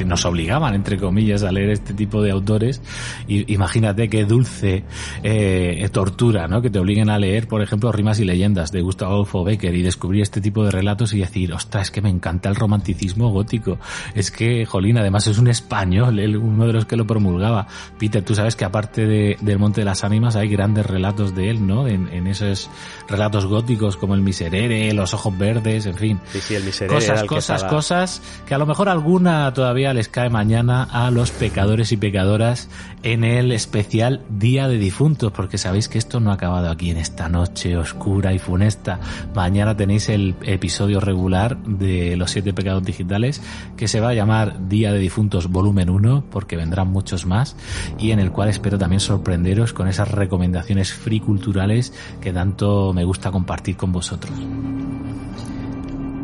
[0.05, 2.83] nos obligaban, entre comillas, a leer este tipo de autores.
[3.29, 4.85] Y, imagínate qué dulce
[5.23, 6.63] eh, tortura, ¿no?
[6.63, 10.23] Que te obliguen a leer, por ejemplo, Rimas y Leyendas de Gustavo Becker y descubrir
[10.23, 13.79] este tipo de relatos y decir, ostras, es que me encanta el romanticismo gótico.
[14.15, 17.67] Es que, Jolín, además es un español, uno de los que lo promulgaba.
[17.99, 21.51] Peter, tú sabes que aparte de, del Monte de las Ánimas hay grandes relatos de
[21.51, 21.87] él, ¿no?
[21.87, 22.71] En, esos
[23.07, 26.21] relatos góticos como el Miserere, los ojos verdes, en fin.
[26.33, 30.85] Sí, el Miserere cosas, cosas, cosas que a lo mejor alguna todavía les cae mañana
[30.85, 32.69] a los pecadores y pecadoras
[33.03, 36.97] en el especial Día de Difuntos, porque sabéis que esto no ha acabado aquí en
[36.97, 39.01] esta noche oscura y funesta.
[39.35, 43.43] Mañana tenéis el episodio regular de los siete pecados digitales
[43.77, 47.57] que se va a llamar Día de Difuntos volumen 1, porque vendrán muchos más,
[47.99, 53.05] y en el cual espero también sorprenderos con esas recomendaciones free culturales que tanto me
[53.05, 54.33] gusta compartir con vosotros.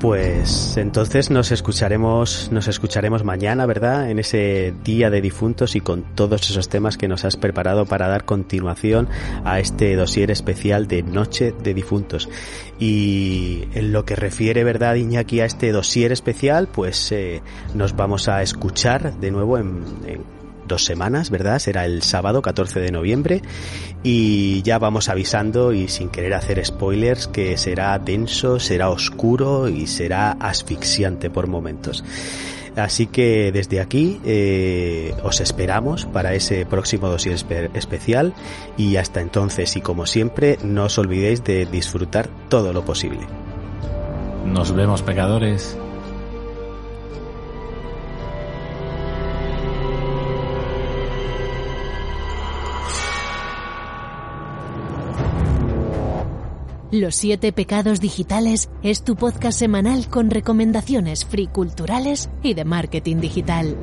[0.00, 4.10] Pues entonces nos escucharemos, nos escucharemos mañana, ¿verdad?
[4.10, 8.08] En ese día de difuntos y con todos esos temas que nos has preparado para
[8.08, 9.08] dar continuación
[9.44, 12.30] a este dossier especial de Noche de Difuntos.
[12.78, 17.42] Y en lo que refiere, ¿verdad, Iñaki, a este dossier especial, pues eh,
[17.74, 19.84] nos vamos a escuchar de nuevo en
[20.70, 21.58] dos semanas, ¿verdad?
[21.58, 23.42] Será el sábado 14 de noviembre
[24.02, 29.86] y ya vamos avisando y sin querer hacer spoilers que será denso, será oscuro y
[29.86, 32.02] será asfixiante por momentos.
[32.76, 37.36] Así que desde aquí eh, os esperamos para ese próximo dossier
[37.74, 38.32] especial
[38.76, 43.26] y hasta entonces y como siempre no os olvidéis de disfrutar todo lo posible.
[44.46, 45.76] Nos vemos pecadores.
[56.92, 63.18] Los siete pecados digitales es tu podcast semanal con recomendaciones free culturales y de marketing
[63.18, 63.76] digital.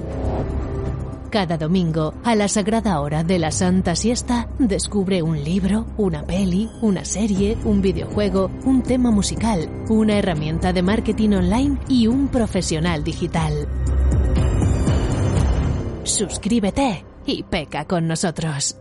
[1.29, 6.69] Cada domingo, a la sagrada hora de la Santa Siesta, descubre un libro, una peli,
[6.81, 13.05] una serie, un videojuego, un tema musical, una herramienta de marketing online y un profesional
[13.05, 13.69] digital.
[16.03, 18.77] Suscríbete y peca con nosotros.